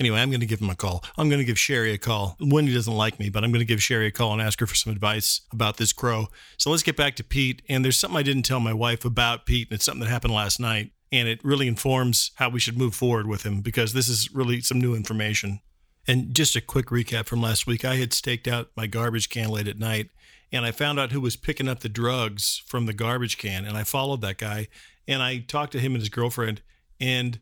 Anyway, 0.00 0.18
I'm 0.18 0.30
going 0.30 0.40
to 0.40 0.46
give 0.46 0.58
them 0.58 0.70
a 0.70 0.74
call. 0.74 1.04
I'm 1.16 1.28
going 1.28 1.38
to 1.38 1.44
give 1.44 1.58
Sherry 1.58 1.92
a 1.92 1.98
call. 1.98 2.36
Wendy 2.40 2.74
doesn't 2.74 2.92
like 2.92 3.20
me, 3.20 3.28
but 3.28 3.44
I'm 3.44 3.52
going 3.52 3.60
to 3.60 3.66
give 3.66 3.80
Sherry 3.80 4.06
a 4.06 4.10
call 4.10 4.32
and 4.32 4.42
ask 4.42 4.58
her 4.58 4.66
for 4.66 4.74
some 4.74 4.92
advice 4.92 5.42
about 5.52 5.76
this 5.76 5.92
crow. 5.92 6.26
So 6.56 6.70
let's 6.70 6.82
get 6.82 6.96
back 6.96 7.14
to 7.16 7.24
Pete. 7.24 7.62
And 7.68 7.84
there's 7.84 7.98
something 7.98 8.18
I 8.18 8.22
didn't 8.22 8.42
tell 8.42 8.58
my 8.58 8.72
wife 8.72 9.04
about 9.04 9.46
Pete, 9.46 9.68
and 9.68 9.76
it's 9.76 9.84
something 9.84 10.00
that 10.00 10.10
happened 10.10 10.34
last 10.34 10.58
night. 10.58 10.90
And 11.12 11.28
it 11.28 11.44
really 11.44 11.68
informs 11.68 12.32
how 12.36 12.48
we 12.48 12.58
should 12.58 12.78
move 12.78 12.94
forward 12.94 13.28
with 13.28 13.44
him 13.44 13.60
because 13.60 13.92
this 13.92 14.08
is 14.08 14.34
really 14.34 14.60
some 14.62 14.80
new 14.80 14.94
information. 14.94 15.60
And 16.06 16.34
just 16.34 16.56
a 16.56 16.60
quick 16.60 16.86
recap 16.86 17.26
from 17.26 17.40
last 17.40 17.66
week 17.66 17.84
I 17.84 17.96
had 17.96 18.12
staked 18.12 18.48
out 18.48 18.70
my 18.76 18.86
garbage 18.86 19.28
can 19.28 19.50
late 19.50 19.68
at 19.68 19.78
night 19.78 20.10
and 20.52 20.66
I 20.66 20.70
found 20.70 21.00
out 21.00 21.12
who 21.12 21.20
was 21.20 21.36
picking 21.36 21.68
up 21.68 21.80
the 21.80 21.88
drugs 21.88 22.62
from 22.66 22.86
the 22.86 22.92
garbage 22.92 23.38
can. 23.38 23.64
And 23.64 23.76
I 23.76 23.84
followed 23.84 24.20
that 24.20 24.36
guy 24.36 24.68
and 25.08 25.22
I 25.22 25.38
talked 25.38 25.72
to 25.72 25.80
him 25.80 25.92
and 25.92 26.02
his 26.02 26.10
girlfriend. 26.10 26.60
And 27.00 27.40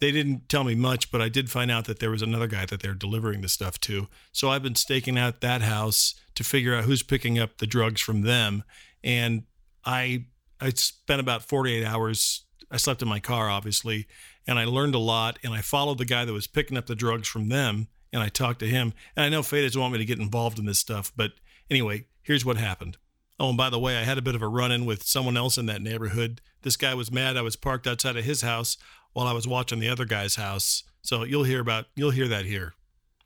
they 0.00 0.10
didn't 0.10 0.48
tell 0.48 0.64
me 0.64 0.74
much, 0.74 1.10
but 1.12 1.20
I 1.20 1.28
did 1.28 1.50
find 1.50 1.70
out 1.70 1.84
that 1.84 2.00
there 2.00 2.10
was 2.10 2.22
another 2.22 2.46
guy 2.46 2.66
that 2.66 2.80
they're 2.80 2.94
delivering 2.94 3.42
the 3.42 3.48
stuff 3.48 3.78
to. 3.80 4.08
So 4.32 4.50
I've 4.50 4.62
been 4.62 4.74
staking 4.74 5.18
out 5.18 5.40
that 5.42 5.62
house 5.62 6.14
to 6.34 6.42
figure 6.42 6.74
out 6.74 6.84
who's 6.84 7.02
picking 7.02 7.38
up 7.38 7.58
the 7.58 7.66
drugs 7.66 8.00
from 8.00 8.22
them. 8.22 8.64
And 9.04 9.44
I 9.84 10.26
I 10.60 10.70
spent 10.70 11.20
about 11.20 11.42
48 11.42 11.84
hours. 11.84 12.44
I 12.70 12.76
slept 12.76 13.02
in 13.02 13.08
my 13.08 13.20
car, 13.20 13.50
obviously, 13.50 14.06
and 14.46 14.58
I 14.58 14.64
learned 14.64 14.94
a 14.94 14.98
lot. 14.98 15.38
And 15.42 15.52
I 15.52 15.60
followed 15.60 15.98
the 15.98 16.04
guy 16.04 16.24
that 16.24 16.32
was 16.32 16.46
picking 16.46 16.76
up 16.76 16.86
the 16.86 16.94
drugs 16.94 17.28
from 17.28 17.48
them, 17.48 17.88
and 18.12 18.22
I 18.22 18.28
talked 18.28 18.60
to 18.60 18.66
him. 18.66 18.92
And 19.16 19.24
I 19.24 19.28
know 19.28 19.42
Faye 19.42 19.62
doesn't 19.62 19.80
want 19.80 19.92
me 19.92 19.98
to 19.98 20.04
get 20.04 20.18
involved 20.18 20.58
in 20.58 20.66
this 20.66 20.78
stuff, 20.78 21.12
but 21.16 21.32
anyway, 21.70 22.06
here's 22.22 22.44
what 22.44 22.56
happened. 22.56 22.96
Oh, 23.38 23.48
and 23.48 23.56
by 23.56 23.70
the 23.70 23.78
way, 23.78 23.96
I 23.96 24.02
had 24.02 24.18
a 24.18 24.22
bit 24.22 24.34
of 24.34 24.42
a 24.42 24.48
run 24.48 24.70
in 24.70 24.84
with 24.84 25.02
someone 25.04 25.36
else 25.36 25.56
in 25.56 25.66
that 25.66 25.80
neighborhood. 25.80 26.42
This 26.62 26.76
guy 26.76 26.94
was 26.94 27.10
mad 27.10 27.38
I 27.38 27.42
was 27.42 27.56
parked 27.56 27.86
outside 27.86 28.16
of 28.16 28.24
his 28.24 28.42
house 28.42 28.76
while 29.14 29.26
I 29.26 29.32
was 29.32 29.48
watching 29.48 29.80
the 29.80 29.88
other 29.88 30.04
guy's 30.04 30.36
house. 30.36 30.82
So 31.02 31.24
you'll 31.24 31.44
hear 31.44 31.60
about 31.60 31.86
you'll 31.96 32.10
hear 32.10 32.28
that 32.28 32.44
here. 32.44 32.74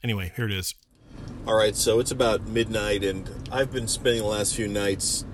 Anyway, 0.04 0.32
here 0.36 0.46
it 0.46 0.52
is. 0.52 0.74
All 1.46 1.54
right, 1.54 1.74
so 1.74 1.98
it's 1.98 2.10
about 2.10 2.46
midnight, 2.46 3.04
and 3.04 3.28
I've 3.50 3.72
been 3.72 3.88
spending 3.88 4.22
the 4.22 4.28
last 4.28 4.54
few 4.54 4.68
nights 4.68 5.24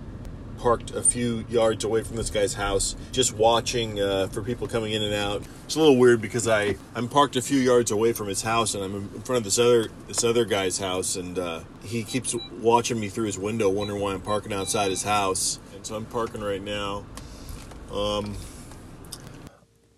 parked 0.61 0.91
a 0.91 1.03
few 1.03 1.45
yards 1.49 1.85
away 1.85 2.03
from 2.03 2.17
this 2.17 2.31
guy's 2.31 2.55
house, 2.55 2.95
just 3.13 3.35
watching 3.35 4.01
uh, 4.01 4.29
for 4.29 4.43
people 4.43 4.69
coming 4.69 4.93
in 4.93 5.03
and 5.03 5.15
out. 5.15 5.43
It's 5.65 5.77
a 5.77 5.81
little 5.81 5.97
weird 5.97 6.21
because 6.21 6.47
I 6.47 6.77
I'm 6.95 7.09
parked 7.09 7.37
a 7.37 7.43
few 7.43 7.59
yards 7.59 7.91
away 7.91 8.13
from 8.13 8.29
his 8.29 8.43
house, 8.43 8.75
and 8.75 8.85
I'm 8.85 8.95
in 8.95 9.23
front 9.23 9.39
of 9.39 9.45
this 9.45 9.59
other 9.59 9.89
this 10.07 10.23
other 10.23 10.45
guy's 10.45 10.79
house, 10.79 11.17
and 11.17 11.39
uh, 11.39 11.61
he 11.83 12.05
keeps 12.05 12.35
watching 12.61 13.01
me 13.01 13.09
through 13.09 13.27
his 13.27 13.39
window, 13.39 13.69
wondering 13.69 14.01
why 14.01 14.13
I'm 14.13 14.21
parking 14.21 14.53
outside 14.53 14.91
his 14.91 15.03
house. 15.03 15.59
And 15.75 15.87
so 15.87 15.97
I'm 15.97 16.05
parking 16.05 16.43
right 16.43 16.63
now. 16.63 17.05
Um, 17.91 18.37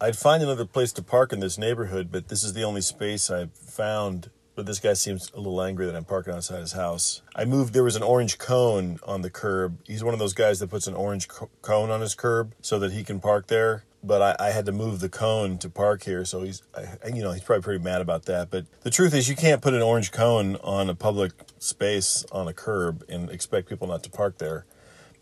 I'd 0.00 0.16
find 0.16 0.42
another 0.42 0.64
place 0.64 0.92
to 0.94 1.02
park 1.02 1.32
in 1.32 1.40
this 1.40 1.58
neighborhood, 1.58 2.10
but 2.10 2.28
this 2.28 2.42
is 2.42 2.54
the 2.54 2.62
only 2.62 2.80
space 2.80 3.30
I've 3.30 3.52
found. 3.52 4.30
But 4.54 4.66
this 4.66 4.80
guy 4.80 4.92
seems 4.92 5.30
a 5.32 5.38
little 5.38 5.62
angry 5.62 5.86
that 5.86 5.96
I'm 5.96 6.04
parking 6.04 6.34
outside 6.34 6.60
his 6.60 6.72
house. 6.72 7.22
I 7.34 7.44
moved, 7.46 7.72
there 7.72 7.84
was 7.84 7.96
an 7.96 8.02
orange 8.02 8.38
cone 8.38 8.98
on 9.06 9.22
the 9.22 9.30
curb. 9.30 9.78
He's 9.84 10.04
one 10.04 10.12
of 10.12 10.20
those 10.20 10.34
guys 10.34 10.60
that 10.60 10.68
puts 10.68 10.86
an 10.86 10.94
orange 10.94 11.28
co- 11.28 11.48
cone 11.62 11.90
on 11.90 12.02
his 12.02 12.14
curb 12.14 12.54
so 12.60 12.78
that 12.78 12.92
he 12.92 13.02
can 13.02 13.18
park 13.18 13.46
there. 13.46 13.84
But 14.04 14.40
I, 14.40 14.48
I 14.48 14.50
had 14.50 14.66
to 14.66 14.72
move 14.72 15.00
the 15.00 15.08
cone 15.08 15.58
to 15.58 15.70
park 15.70 16.02
here, 16.02 16.24
so 16.24 16.42
he's, 16.42 16.60
I, 16.76 17.08
you 17.08 17.22
know, 17.22 17.30
he's 17.30 17.42
probably 17.42 17.62
pretty 17.62 17.84
mad 17.84 18.00
about 18.00 18.24
that. 18.24 18.50
But 18.50 18.66
the 18.82 18.90
truth 18.90 19.14
is, 19.14 19.28
you 19.28 19.36
can't 19.36 19.62
put 19.62 19.74
an 19.74 19.82
orange 19.82 20.10
cone 20.10 20.56
on 20.56 20.90
a 20.90 20.94
public 20.94 21.32
space 21.58 22.26
on 22.32 22.48
a 22.48 22.52
curb 22.52 23.04
and 23.08 23.30
expect 23.30 23.68
people 23.68 23.86
not 23.86 24.02
to 24.02 24.10
park 24.10 24.38
there 24.38 24.66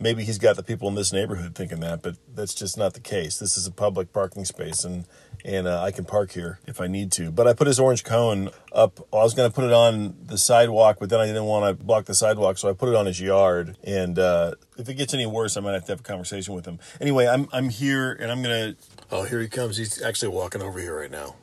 maybe 0.00 0.24
he's 0.24 0.38
got 0.38 0.56
the 0.56 0.62
people 0.62 0.88
in 0.88 0.94
this 0.94 1.12
neighborhood 1.12 1.54
thinking 1.54 1.80
that, 1.80 2.02
but 2.02 2.16
that's 2.34 2.54
just 2.54 2.76
not 2.76 2.94
the 2.94 3.00
case. 3.00 3.38
This 3.38 3.56
is 3.56 3.66
a 3.66 3.70
public 3.70 4.12
parking 4.12 4.44
space, 4.44 4.82
and 4.82 5.04
and 5.44 5.66
uh, 5.66 5.82
I 5.82 5.90
can 5.90 6.04
park 6.04 6.32
here 6.32 6.58
if 6.66 6.80
I 6.80 6.86
need 6.86 7.12
to. 7.12 7.30
But 7.30 7.46
I 7.46 7.52
put 7.52 7.66
his 7.66 7.78
orange 7.78 8.04
cone 8.04 8.50
up. 8.72 9.06
I 9.12 9.16
was 9.16 9.34
going 9.34 9.48
to 9.48 9.54
put 9.54 9.64
it 9.64 9.72
on 9.72 10.16
the 10.26 10.38
sidewalk, 10.38 10.96
but 11.00 11.10
then 11.10 11.20
I 11.20 11.26
didn't 11.26 11.44
want 11.44 11.78
to 11.78 11.84
block 11.84 12.06
the 12.06 12.14
sidewalk, 12.14 12.58
so 12.58 12.68
I 12.68 12.72
put 12.72 12.88
it 12.88 12.94
on 12.94 13.06
his 13.06 13.20
yard. 13.20 13.76
And 13.84 14.18
uh, 14.18 14.54
if 14.76 14.88
it 14.88 14.94
gets 14.94 15.14
any 15.14 15.26
worse, 15.26 15.56
I 15.56 15.60
might 15.60 15.72
have 15.72 15.84
to 15.84 15.92
have 15.92 16.00
a 16.00 16.04
conversation 16.04 16.54
with 16.54 16.66
him. 16.66 16.78
Anyway, 17.00 17.26
I'm 17.26 17.48
I'm 17.52 17.68
here, 17.68 18.12
and 18.12 18.32
I'm 18.32 18.42
gonna. 18.42 18.74
Oh, 19.10 19.24
here 19.24 19.40
he 19.40 19.48
comes. 19.48 19.76
He's 19.76 20.02
actually 20.02 20.28
walking 20.28 20.62
over 20.62 20.80
here 20.80 20.98
right 20.98 21.10
now. 21.10 21.36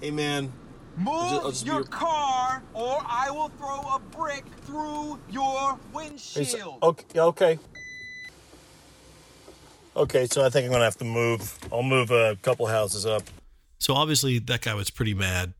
Hey, 0.00 0.10
man. 0.10 0.52
Move 0.96 1.08
I'll 1.14 1.50
just 1.50 1.64
be 1.64 1.70
your 1.70 1.80
your- 1.80 1.88
car, 1.88 2.62
or 2.74 3.02
I 3.06 3.30
will 3.30 3.48
throw 3.50 3.80
a 3.94 3.98
brick 3.98 4.44
through 4.66 5.18
your 5.30 5.78
He's- 5.94 6.24
windshield. 6.24 6.82
Okay. 6.82 7.18
Okay. 7.20 7.58
Okay, 9.94 10.26
so 10.26 10.44
I 10.44 10.48
think 10.50 10.66
I'm 10.66 10.72
gonna 10.72 10.84
have 10.84 10.96
to 10.98 11.04
move. 11.04 11.58
I'll 11.70 11.82
move 11.82 12.10
a 12.10 12.36
couple 12.42 12.66
houses 12.66 13.04
up. 13.04 13.24
So 13.78 13.94
obviously 13.94 14.38
that 14.38 14.62
guy 14.62 14.74
was 14.74 14.90
pretty 14.90 15.12
mad, 15.14 15.54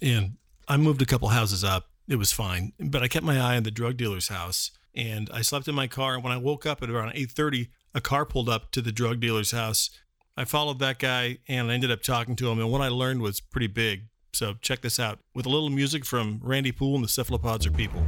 and 0.00 0.36
I 0.68 0.76
moved 0.76 1.02
a 1.02 1.06
couple 1.06 1.28
houses 1.28 1.64
up. 1.64 1.88
It 2.08 2.16
was 2.16 2.30
fine, 2.32 2.72
but 2.78 3.02
I 3.02 3.08
kept 3.08 3.24
my 3.24 3.40
eye 3.40 3.56
on 3.56 3.62
the 3.62 3.70
drug 3.70 3.96
dealer's 3.96 4.28
house, 4.28 4.70
and 4.94 5.28
I 5.32 5.42
slept 5.42 5.66
in 5.68 5.74
my 5.74 5.86
car. 5.88 6.14
And 6.14 6.22
when 6.22 6.32
I 6.32 6.36
woke 6.36 6.66
up 6.66 6.82
at 6.82 6.90
around 6.90 7.12
eight 7.14 7.32
thirty, 7.32 7.70
a 7.94 8.00
car 8.00 8.24
pulled 8.24 8.48
up 8.48 8.70
to 8.72 8.82
the 8.82 8.92
drug 8.92 9.20
dealer's 9.20 9.50
house. 9.52 9.90
I 10.36 10.44
followed 10.44 10.78
that 10.78 10.98
guy, 10.98 11.38
and 11.48 11.70
I 11.70 11.74
ended 11.74 11.90
up 11.90 12.02
talking 12.02 12.36
to 12.36 12.50
him. 12.50 12.58
And 12.58 12.70
what 12.70 12.80
I 12.82 12.88
learned 12.88 13.20
was 13.20 13.40
pretty 13.40 13.66
big. 13.66 14.04
So 14.34 14.54
check 14.62 14.80
this 14.80 14.98
out 14.98 15.18
with 15.34 15.44
a 15.44 15.50
little 15.50 15.68
music 15.68 16.06
from 16.06 16.40
Randy 16.42 16.72
Poole 16.72 16.94
and 16.94 17.04
the 17.04 17.08
Cephalopods 17.08 17.66
Are 17.66 17.70
People. 17.70 18.02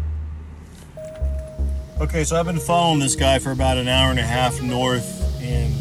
Okay, 2.01 2.25
so 2.25 2.41
I've 2.41 2.47
been 2.47 2.59
following 2.59 2.99
this 2.99 3.15
guy 3.15 3.39
for 3.39 3.51
about 3.51 3.77
an 3.77 3.89
hour 3.89 4.11
and 4.11 4.19
a 4.19 4.23
half 4.23 4.63
north, 4.63 5.21
and 5.43 5.75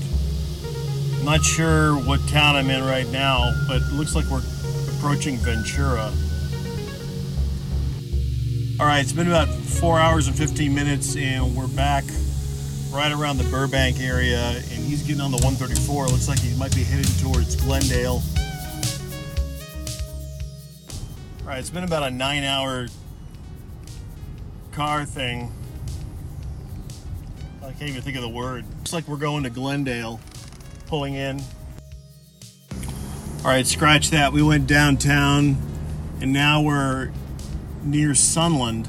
I'm 1.17 1.23
not 1.23 1.45
sure 1.45 1.93
what 1.93 2.19
town 2.27 2.57
I'm 2.57 2.69
in 2.69 2.83
right 2.83 3.07
now, 3.07 3.53
but 3.69 3.77
it 3.77 3.93
looks 3.93 4.15
like 4.15 4.25
we're 4.25 4.43
approaching 4.97 5.37
Ventura. 5.37 6.11
All 8.81 8.85
right, 8.85 8.99
it's 8.99 9.13
been 9.13 9.27
about 9.27 9.47
four 9.47 9.97
hours 9.97 10.27
and 10.27 10.35
15 10.35 10.75
minutes, 10.75 11.15
and 11.15 11.55
we're 11.55 11.67
back 11.67 12.03
right 12.91 13.13
around 13.13 13.37
the 13.37 13.45
Burbank 13.45 14.01
area, 14.01 14.57
and 14.57 14.83
he's 14.83 15.03
getting 15.03 15.21
on 15.21 15.31
the 15.31 15.37
134. 15.37 16.07
Looks 16.07 16.27
like 16.27 16.39
he 16.39 16.53
might 16.57 16.75
be 16.75 16.83
headed 16.83 17.07
towards 17.21 17.55
Glendale. 17.55 18.21
All 21.43 21.49
right, 21.49 21.59
it's 21.59 21.69
been 21.69 21.83
about 21.83 22.03
a 22.03 22.09
nine 22.09 22.45
hour 22.45 22.87
car 24.71 25.03
thing. 25.03 25.51
I 27.61 27.71
can't 27.73 27.89
even 27.89 28.01
think 28.01 28.15
of 28.15 28.21
the 28.21 28.29
word. 28.29 28.63
Looks 28.77 28.93
like 28.93 29.05
we're 29.09 29.17
going 29.17 29.43
to 29.43 29.49
Glendale, 29.49 30.21
pulling 30.87 31.15
in. 31.15 31.41
All 33.39 33.49
right, 33.51 33.67
scratch 33.67 34.11
that. 34.11 34.31
We 34.31 34.41
went 34.41 34.67
downtown, 34.67 35.57
and 36.21 36.31
now 36.31 36.61
we're 36.61 37.11
near 37.83 38.15
Sunland. 38.15 38.87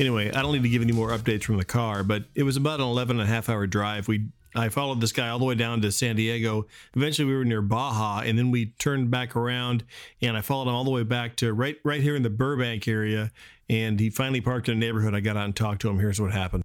Anyway, 0.00 0.32
I 0.32 0.40
don't 0.40 0.52
need 0.52 0.62
to 0.62 0.68
give 0.70 0.80
any 0.80 0.92
more 0.92 1.10
updates 1.10 1.44
from 1.44 1.58
the 1.58 1.64
car, 1.66 2.04
but 2.04 2.24
it 2.34 2.44
was 2.44 2.56
about 2.56 2.80
an 2.80 2.86
11 2.86 3.20
and 3.20 3.28
a 3.28 3.30
half 3.30 3.50
hour 3.50 3.66
drive. 3.66 4.08
We 4.08 4.28
I 4.58 4.68
followed 4.68 5.00
this 5.00 5.12
guy 5.12 5.28
all 5.28 5.38
the 5.38 5.44
way 5.44 5.54
down 5.54 5.80
to 5.82 5.92
San 5.92 6.16
Diego. 6.16 6.66
Eventually, 6.94 7.26
we 7.26 7.34
were 7.34 7.44
near 7.44 7.62
Baja, 7.62 8.20
and 8.20 8.38
then 8.38 8.50
we 8.50 8.66
turned 8.78 9.10
back 9.10 9.36
around, 9.36 9.84
and 10.22 10.36
I 10.36 10.40
followed 10.40 10.68
him 10.68 10.74
all 10.74 10.84
the 10.84 10.90
way 10.90 11.02
back 11.02 11.36
to 11.36 11.52
right 11.52 11.76
right 11.84 12.00
here 12.00 12.16
in 12.16 12.22
the 12.22 12.30
Burbank 12.30 12.88
area. 12.88 13.32
And 13.68 13.98
he 13.98 14.10
finally 14.10 14.40
parked 14.40 14.68
in 14.68 14.76
a 14.76 14.78
neighborhood. 14.78 15.14
I 15.14 15.20
got 15.20 15.36
out 15.36 15.44
and 15.44 15.56
talked 15.56 15.80
to 15.82 15.88
him. 15.88 15.98
Here's 15.98 16.20
what 16.20 16.32
happened. 16.32 16.62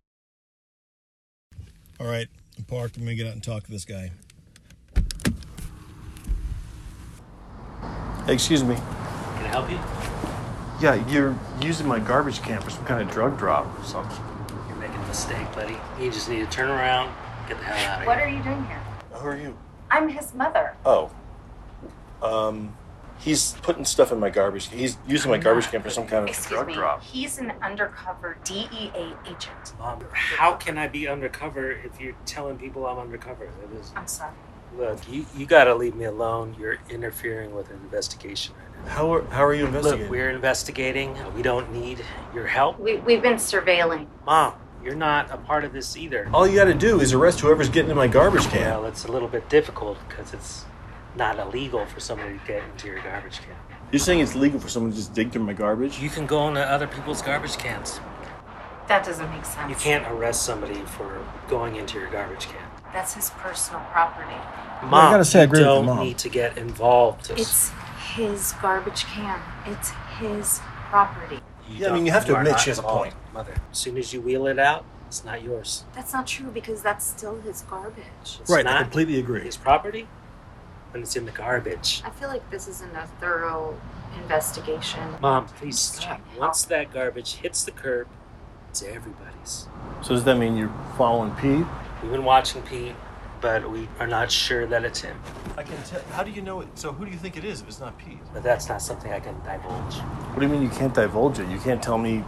All 1.99 2.07
right, 2.07 2.27
I'm 2.57 2.63
parked. 2.63 2.97
I'm 2.97 3.03
gonna 3.03 3.15
get 3.15 3.27
out 3.27 3.33
and 3.33 3.43
talk 3.43 3.63
to 3.63 3.71
this 3.71 3.85
guy. 3.85 4.11
Excuse 8.27 8.63
me. 8.63 8.75
Can 8.75 8.83
I 8.83 9.47
help 9.47 9.69
you? 9.69 9.79
Yeah, 10.79 11.05
you're 11.09 11.37
using 11.61 11.87
my 11.87 11.99
garbage 11.99 12.41
can 12.41 12.61
for 12.61 12.69
some 12.69 12.85
kind 12.85 13.01
of 13.01 13.11
drug 13.11 13.37
drop 13.37 13.67
or 13.79 13.83
something. 13.83 14.17
You're 14.67 14.77
making 14.77 14.95
a 14.95 15.07
mistake, 15.07 15.51
buddy. 15.53 15.77
You 15.99 16.11
just 16.11 16.29
need 16.29 16.39
to 16.39 16.47
turn 16.47 16.69
around, 16.69 17.13
get 17.51 17.59
the 17.59 17.65
hell 17.65 17.91
out 17.91 18.01
of 18.01 18.07
What 18.07 18.17
are 18.19 18.27
you 18.29 18.41
doing 18.43 18.65
here? 18.65 18.81
Who 19.13 19.27
are 19.27 19.37
you? 19.37 19.57
I'm 19.89 20.09
his 20.09 20.33
mother. 20.33 20.75
Oh. 20.85 21.11
Um, 22.21 22.77
he's 23.19 23.53
putting 23.61 23.83
stuff 23.83 24.11
in 24.11 24.19
my 24.19 24.29
garbage. 24.29 24.69
He's 24.69 24.97
using 25.07 25.31
my 25.31 25.37
garbage 25.37 25.67
can 25.69 25.81
for 25.81 25.89
some 25.89 26.07
kind 26.07 26.23
of 26.23 26.29
Excuse 26.29 26.47
drug 26.49 26.67
me. 26.67 26.73
drop. 26.73 27.03
He's 27.03 27.37
an 27.39 27.51
undercover 27.61 28.37
DEA 28.45 29.13
agent. 29.25 29.73
Mom, 29.79 30.03
how 30.13 30.53
can 30.53 30.77
I 30.77 30.87
be 30.87 31.07
undercover 31.07 31.71
if 31.71 31.99
you're 31.99 32.15
telling 32.25 32.57
people 32.57 32.85
I'm 32.85 32.99
undercover? 32.99 33.45
It 33.45 33.79
is, 33.79 33.91
I'm 33.95 34.07
sorry. 34.07 34.33
look, 34.77 34.99
you, 35.11 35.25
you 35.35 35.45
gotta 35.45 35.75
leave 35.75 35.95
me 35.95 36.05
alone. 36.05 36.55
You're 36.59 36.77
interfering 36.89 37.53
with 37.53 37.69
an 37.69 37.77
investigation 37.83 38.53
right 38.55 38.85
now. 38.85 38.91
How 38.91 39.13
are, 39.13 39.25
how 39.25 39.43
are 39.43 39.53
you 39.53 39.65
investigating? 39.65 40.03
Look, 40.03 40.11
we're 40.11 40.29
investigating. 40.29 41.17
We 41.35 41.41
don't 41.41 41.71
need 41.73 42.03
your 42.33 42.47
help. 42.47 42.79
We, 42.79 42.97
we've 42.97 43.21
been 43.21 43.35
surveilling. 43.35 44.07
Mom, 44.25 44.53
you're 44.83 44.95
not 44.95 45.31
a 45.31 45.37
part 45.37 45.63
of 45.63 45.73
this 45.73 45.95
either. 45.97 46.29
All 46.33 46.47
you 46.47 46.55
got 46.55 46.65
to 46.65 46.73
do 46.73 46.99
is 46.99 47.13
arrest 47.13 47.39
whoever's 47.39 47.69
getting 47.69 47.91
in 47.91 47.97
my 47.97 48.07
garbage 48.07 48.47
can. 48.47 48.61
Well, 48.61 48.85
it's 48.85 49.05
a 49.05 49.11
little 49.11 49.27
bit 49.27 49.49
difficult 49.49 49.97
because 50.07 50.33
it's 50.33 50.65
not 51.15 51.39
illegal 51.39 51.85
for 51.85 51.99
somebody 51.99 52.37
to 52.37 52.45
get 52.47 52.63
into 52.63 52.87
your 52.87 53.01
garbage 53.01 53.37
can. 53.39 53.55
You're 53.91 53.99
saying 53.99 54.21
it's 54.21 54.35
legal 54.35 54.59
for 54.59 54.69
someone 54.69 54.91
to 54.91 54.97
just 54.97 55.13
dig 55.13 55.31
through 55.31 55.43
my 55.43 55.53
garbage? 55.53 55.99
You 55.99 56.09
can 56.09 56.25
go 56.25 56.47
into 56.47 56.61
other 56.61 56.87
people's 56.87 57.21
garbage 57.21 57.57
cans. 57.57 57.99
That 58.87 59.05
doesn't 59.05 59.29
make 59.31 59.45
sense. 59.45 59.69
You 59.69 59.75
can't 59.75 60.05
arrest 60.07 60.43
somebody 60.43 60.81
for 60.81 61.25
going 61.47 61.75
into 61.75 61.99
your 61.99 62.09
garbage 62.09 62.47
can. 62.47 62.61
That's 62.93 63.13
his 63.13 63.29
personal 63.31 63.81
property. 63.91 64.35
Mom, 64.83 65.11
gotta 65.11 65.23
say 65.25 65.41
I 65.41 65.43
agree 65.43 65.59
with 65.59 65.67
don't 65.67 65.85
your 65.85 65.95
mom. 65.95 66.05
need 66.05 66.17
to 66.19 66.29
get 66.29 66.57
involved. 66.57 67.29
It's 67.31 67.71
his 68.15 68.53
garbage 68.61 69.05
can. 69.05 69.39
It's 69.65 69.91
his 70.19 70.59
property. 70.89 71.39
Yeah, 71.77 71.89
I 71.89 71.93
mean, 71.93 72.05
you 72.05 72.11
have 72.11 72.25
to 72.25 72.37
admit 72.37 72.59
she 72.59 72.69
has 72.69 72.79
a 72.79 72.83
point. 72.83 73.13
Mother, 73.33 73.53
as 73.71 73.77
soon 73.77 73.97
as 73.97 74.13
you 74.13 74.21
wheel 74.21 74.47
it 74.47 74.59
out, 74.59 74.85
it's 75.07 75.23
not 75.25 75.43
yours. 75.43 75.83
That's 75.95 76.13
not 76.13 76.27
true 76.27 76.49
because 76.51 76.81
that's 76.81 77.05
still 77.05 77.39
his 77.41 77.61
garbage. 77.63 78.03
It's 78.39 78.49
Right, 78.49 78.65
I 78.65 78.81
completely 78.83 79.19
agree. 79.19 79.41
his 79.41 79.57
property, 79.57 80.07
and 80.93 81.03
it's 81.03 81.15
in 81.15 81.25
the 81.25 81.31
garbage. 81.31 82.01
I 82.05 82.09
feel 82.11 82.29
like 82.29 82.49
this 82.49 82.67
isn't 82.67 82.95
a 82.95 83.07
thorough 83.19 83.79
investigation. 84.21 85.01
Mom, 85.21 85.47
please 85.47 85.79
stop. 85.79 86.03
trying 86.05 86.17
to 86.23 86.29
help. 86.29 86.39
Once 86.39 86.63
that 86.65 86.93
garbage 86.93 87.33
hits 87.35 87.63
the 87.63 87.71
curb, 87.71 88.07
it's 88.69 88.81
everybody's. 88.83 89.67
So 90.01 90.09
does 90.09 90.23
that 90.25 90.37
mean 90.37 90.55
you're 90.57 90.73
following 90.97 91.31
Pete? 91.35 91.65
We've 92.01 92.11
been 92.11 92.23
watching 92.23 92.61
Pete, 92.63 92.95
but 93.41 93.69
we 93.69 93.89
are 93.99 94.07
not 94.07 94.31
sure 94.31 94.65
that 94.67 94.85
it's 94.85 95.01
him. 95.01 95.19
I 95.57 95.63
can 95.63 95.81
tell. 95.83 96.01
How 96.13 96.23
do 96.23 96.31
you 96.31 96.41
know 96.41 96.61
it? 96.61 96.67
So 96.75 96.91
who 96.91 97.05
do 97.05 97.11
you 97.11 97.17
think 97.17 97.35
it 97.37 97.43
is 97.43 97.61
if 97.61 97.67
it's 97.67 97.79
not 97.79 97.97
Pete? 97.97 98.19
But 98.33 98.43
that's 98.43 98.69
not 98.69 98.81
something 98.81 99.11
I 99.11 99.19
can 99.19 99.35
divulge. 99.43 99.95
What 99.95 100.39
do 100.39 100.45
you 100.45 100.51
mean 100.51 100.61
you 100.61 100.69
can't 100.69 100.93
divulge 100.93 101.39
it? 101.39 101.47
You 101.49 101.59
can't 101.59 101.81
tell 101.81 101.97
me 101.97 102.23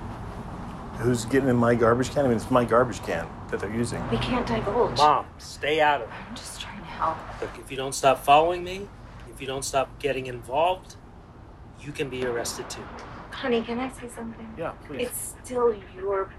who's 0.97 1.25
getting 1.25 1.49
in 1.49 1.55
my 1.55 1.75
garbage 1.75 2.09
can? 2.11 2.25
I 2.25 2.27
mean, 2.27 2.37
it's 2.37 2.51
my 2.51 2.65
garbage 2.65 3.01
can 3.03 3.27
that 3.49 3.59
they're 3.59 3.73
using. 3.73 4.07
We 4.09 4.17
can't 4.17 4.45
divulge. 4.45 4.97
Mom, 4.97 5.25
stay 5.37 5.79
out 5.79 6.01
of 6.01 6.09
it. 6.09 6.13
I'm 6.29 6.35
just 6.35 6.59
trying 6.59 6.79
to 6.79 6.85
help. 6.85 7.17
Look, 7.41 7.51
if 7.59 7.69
you 7.69 7.77
don't 7.77 7.95
stop 7.95 8.23
following 8.23 8.63
me, 8.63 8.87
if 9.29 9.39
you 9.39 9.47
don't 9.47 9.65
stop 9.65 9.99
getting 9.99 10.25
involved, 10.25 10.95
you 11.79 11.91
can 11.91 12.09
be 12.09 12.25
arrested 12.25 12.69
too. 12.69 12.83
Honey, 13.31 13.61
can 13.61 13.79
I 13.79 13.89
say 13.89 14.07
something? 14.15 14.53
Yeah, 14.57 14.71
please. 14.87 15.07
It's 15.07 15.35
still 15.43 15.75
your 15.95 16.31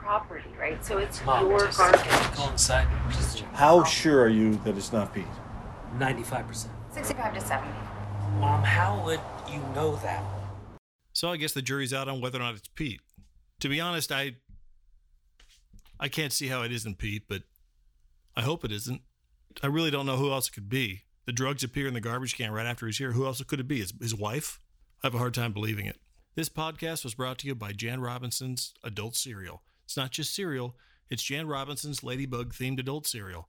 property, 0.00 0.50
right? 0.58 0.84
So 0.84 0.98
it's 0.98 1.22
Mom, 1.24 1.48
your 1.48 1.66
just 1.66 1.78
garbage. 1.78 2.36
go 2.36 2.48
inside. 2.50 2.88
Just 3.10 3.40
How 3.52 3.84
sure 3.84 4.22
are 4.22 4.28
you 4.28 4.56
that 4.64 4.76
it's 4.76 4.92
not 4.92 5.14
Pete? 5.14 5.26
95%. 5.98 6.68
65 6.92 7.34
to 7.34 7.40
70. 7.40 7.72
Mom, 8.38 8.62
how 8.62 9.02
would 9.04 9.20
you 9.52 9.60
know 9.74 9.96
that? 9.96 10.24
So 11.12 11.30
I 11.30 11.36
guess 11.36 11.52
the 11.52 11.62
jury's 11.62 11.92
out 11.92 12.08
on 12.08 12.20
whether 12.20 12.38
or 12.38 12.42
not 12.42 12.54
it's 12.54 12.68
Pete. 12.68 13.00
To 13.60 13.68
be 13.68 13.80
honest, 13.80 14.10
I 14.10 14.36
I 15.98 16.08
can't 16.08 16.32
see 16.32 16.48
how 16.48 16.62
it 16.62 16.72
isn't 16.72 16.98
Pete, 16.98 17.24
but 17.28 17.42
I 18.36 18.40
hope 18.42 18.64
it 18.64 18.72
isn't. 18.72 19.02
I 19.62 19.66
really 19.66 19.90
don't 19.90 20.06
know 20.06 20.16
who 20.16 20.32
else 20.32 20.48
it 20.48 20.52
could 20.52 20.68
be. 20.70 21.02
The 21.26 21.32
drugs 21.32 21.62
appear 21.62 21.86
in 21.86 21.94
the 21.94 22.00
garbage 22.00 22.36
can 22.36 22.52
right 22.52 22.66
after 22.66 22.86
he's 22.86 22.98
here. 22.98 23.12
Who 23.12 23.26
else 23.26 23.42
could 23.42 23.60
it 23.60 23.68
be? 23.68 23.80
His, 23.80 23.92
his 24.00 24.14
wife? 24.14 24.58
I 25.02 25.06
have 25.08 25.14
a 25.14 25.18
hard 25.18 25.34
time 25.34 25.52
believing 25.52 25.86
it. 25.86 25.98
This 26.36 26.48
podcast 26.48 27.04
was 27.04 27.14
brought 27.14 27.38
to 27.40 27.46
you 27.46 27.54
by 27.54 27.72
Jan 27.72 28.00
Robinson's 28.00 28.72
Adult 28.82 29.14
Cereal. 29.16 29.62
It's 29.90 29.96
not 29.96 30.12
just 30.12 30.32
cereal, 30.32 30.76
it's 31.08 31.24
Jan 31.24 31.48
Robinson's 31.48 32.04
Ladybug 32.04 32.54
themed 32.54 32.78
adult 32.78 33.08
cereal. 33.08 33.48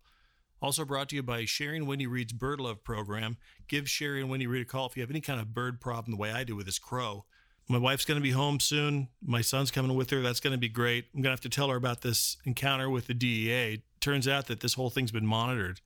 Also 0.60 0.84
brought 0.84 1.10
to 1.10 1.16
you 1.16 1.22
by 1.22 1.46
Sherry 1.46 1.78
and 1.78 1.86
Wendy 1.86 2.08
Reed's 2.08 2.34
Bird 2.34 2.60
Love 2.60 2.84
program. 2.84 3.38
Give 3.68 3.88
Sherry 3.88 4.22
and 4.22 4.28
Wendy 4.28 4.48
Reed 4.48 4.64
a 4.64 4.66
call 4.66 4.88
if 4.88 4.98
you 4.98 5.04
have 5.04 5.12
any 5.12 5.22
kind 5.22 5.40
of 5.40 5.54
bird 5.54 5.80
problem 5.80 6.16
the 6.16 6.20
way 6.20 6.32
I 6.32 6.44
do 6.44 6.56
with 6.56 6.66
this 6.66 6.80
crow. 6.80 7.26
My 7.70 7.78
wife's 7.78 8.06
going 8.06 8.20
to 8.20 8.24
be 8.24 8.32
home 8.32 8.60
soon. 8.60 9.10
My 9.24 9.42
son's 9.42 9.70
coming 9.70 9.96
with 9.96 10.10
her. 10.10 10.24
That's 10.24 10.40
going 10.40 10.54
to 10.54 10.58
be 10.58 10.68
great. 10.68 11.06
I'm 11.14 11.22
going 11.22 11.26
to 11.26 11.30
have 11.30 11.42
to 11.42 11.50
tell 11.50 11.70
her 11.70 11.76
about 11.76 12.02
this 12.02 12.38
encounter 12.44 12.90
with 12.90 13.06
the 13.06 13.14
DEA. 13.14 13.84
Turns 14.00 14.28
out 14.28 14.48
that 14.48 14.62
this 14.62 14.74
whole 14.74 14.90
thing's 14.90 15.12
been 15.12 15.28
monitored. 15.28 15.80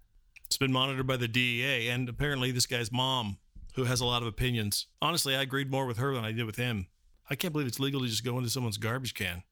It's 0.46 0.56
been 0.56 0.72
monitored 0.72 1.06
by 1.06 1.18
the 1.18 1.28
DEA 1.28 1.90
and 1.90 2.08
apparently 2.08 2.52
this 2.52 2.66
guy's 2.66 2.94
mom, 2.94 3.40
who 3.74 3.84
has 3.84 4.00
a 4.00 4.06
lot 4.06 4.22
of 4.22 4.30
opinions. 4.30 4.86
Honestly, 5.02 5.36
I 5.36 5.42
agreed 5.42 5.70
more 5.70 5.86
with 5.86 5.98
her 5.98 6.16
than 6.16 6.24
I 6.24 6.32
did 6.32 6.46
with 6.46 6.56
him. 6.56 6.88
I 7.30 7.36
can't 7.36 7.52
believe 7.52 7.68
it's 7.68 7.78
legal 7.78 8.00
to 8.00 8.08
just 8.08 8.24
go 8.24 8.38
into 8.38 8.50
someone's 8.50 8.78
garbage 8.78 9.16
can. 9.16 9.44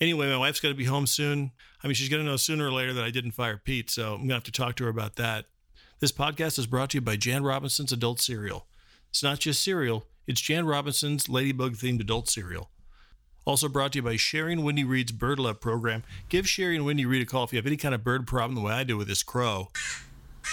Anyway, 0.00 0.28
my 0.28 0.36
wife's 0.36 0.60
going 0.60 0.74
to 0.74 0.78
be 0.78 0.84
home 0.84 1.06
soon. 1.06 1.52
I 1.82 1.86
mean, 1.86 1.94
she's 1.94 2.08
going 2.08 2.22
to 2.22 2.28
know 2.28 2.36
sooner 2.36 2.66
or 2.66 2.72
later 2.72 2.92
that 2.92 3.04
I 3.04 3.10
didn't 3.10 3.32
fire 3.32 3.60
Pete, 3.62 3.90
so 3.90 4.12
I'm 4.14 4.18
going 4.18 4.28
to 4.28 4.34
have 4.34 4.44
to 4.44 4.52
talk 4.52 4.76
to 4.76 4.84
her 4.84 4.90
about 4.90 5.16
that. 5.16 5.46
This 6.00 6.12
podcast 6.12 6.58
is 6.58 6.66
brought 6.66 6.90
to 6.90 6.98
you 6.98 7.00
by 7.00 7.16
Jan 7.16 7.44
Robinson's 7.44 7.92
Adult 7.92 8.20
Cereal. 8.20 8.66
It's 9.10 9.22
not 9.22 9.38
just 9.38 9.62
cereal, 9.62 10.06
it's 10.26 10.40
Jan 10.40 10.66
Robinson's 10.66 11.28
Ladybug 11.28 11.74
themed 11.74 12.00
adult 12.00 12.28
cereal. 12.28 12.70
Also 13.46 13.68
brought 13.68 13.92
to 13.92 13.98
you 13.98 14.02
by 14.02 14.16
Sherry 14.16 14.54
and 14.54 14.64
Wendy 14.64 14.84
Reed's 14.84 15.12
Bird 15.12 15.38
Love 15.38 15.60
program. 15.60 16.02
Give 16.28 16.48
Sherry 16.48 16.76
and 16.76 16.84
Wendy 16.84 17.04
Reed 17.04 17.22
a 17.22 17.26
call 17.26 17.44
if 17.44 17.52
you 17.52 17.58
have 17.58 17.66
any 17.66 17.76
kind 17.76 17.94
of 17.94 18.02
bird 18.02 18.26
problem 18.26 18.54
the 18.54 18.62
way 18.62 18.72
I 18.72 18.84
do 18.84 18.96
with 18.96 19.06
this 19.06 19.22
crow. 19.22 19.68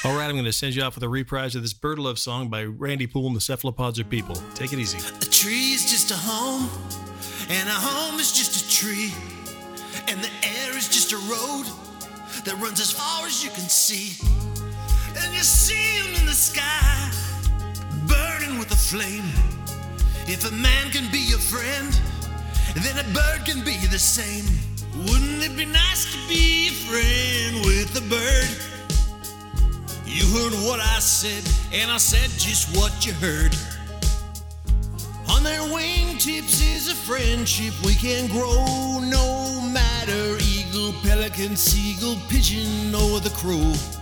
All 0.03 0.15
right, 0.15 0.25
I'm 0.25 0.33
going 0.33 0.45
to 0.45 0.53
send 0.53 0.75
you 0.75 0.83
off 0.83 0.95
with 0.95 1.03
a 1.03 1.09
reprise 1.09 1.55
of 1.55 1.61
this 1.61 1.73
Bird 1.73 1.99
Love 1.99 2.19
song 2.19 2.49
by 2.49 2.63
Randy 2.63 3.07
Poole 3.07 3.27
and 3.27 3.35
the 3.35 3.41
Cephalopods 3.41 3.99
Are 3.99 4.03
People. 4.03 4.35
Take 4.55 4.73
it 4.73 4.79
easy. 4.79 4.97
A 5.21 5.25
tree 5.25 5.73
is 5.73 5.89
just 5.89 6.11
a 6.11 6.15
home, 6.17 6.69
and 7.49 7.69
a 7.69 7.73
home 7.73 8.19
is 8.19 8.31
just 8.31 8.55
a 8.55 8.69
tree, 8.69 9.13
and 10.07 10.19
the 10.21 10.29
air 10.43 10.77
is 10.77 10.87
just 10.87 11.11
a 11.13 11.17
road 11.17 11.65
that 12.45 12.55
runs 12.59 12.79
as 12.79 12.91
far 12.91 13.25
as 13.25 13.43
you 13.43 13.49
can 13.51 13.67
see. 13.67 14.15
And 15.17 15.33
you 15.33 15.43
see 15.43 15.99
him 15.99 16.15
in 16.19 16.25
the 16.25 16.33
sky, 16.33 17.11
burning 18.07 18.57
with 18.57 18.71
a 18.71 18.75
flame. 18.75 19.29
If 20.27 20.49
a 20.49 20.53
man 20.55 20.91
can 20.91 21.11
be 21.11 21.19
your 21.19 21.39
friend, 21.39 21.91
then 22.75 22.97
a 22.97 23.07
bird 23.13 23.45
can 23.45 23.63
be 23.63 23.77
the 23.87 23.99
same. 23.99 24.45
Wouldn't 25.07 25.43
it 25.43 25.55
be 25.57 25.65
nice 25.65 26.11
to 26.13 26.19
be 26.27 26.69
a 26.69 26.75
friend 26.87 27.65
with 27.65 27.95
a 27.97 28.05
bird? 28.09 28.49
You 30.05 30.25
heard 30.35 30.53
what 30.67 30.79
I 30.79 30.99
said, 30.99 31.43
and 31.73 31.91
I 31.91 31.97
said 31.97 32.29
just 32.39 32.75
what 32.77 33.05
you 33.05 33.13
heard. 33.13 33.55
Fingertips 36.31 36.61
is 36.61 36.87
a 36.87 36.95
friendship 36.95 37.73
we 37.83 37.93
can 37.93 38.27
grow 38.27 38.99
no 39.03 39.59
matter 39.73 40.37
eagle, 40.41 40.93
pelican, 41.03 41.57
seagull, 41.57 42.15
pigeon, 42.29 42.95
or 42.95 43.19
the 43.19 43.31
crow. 43.31 44.00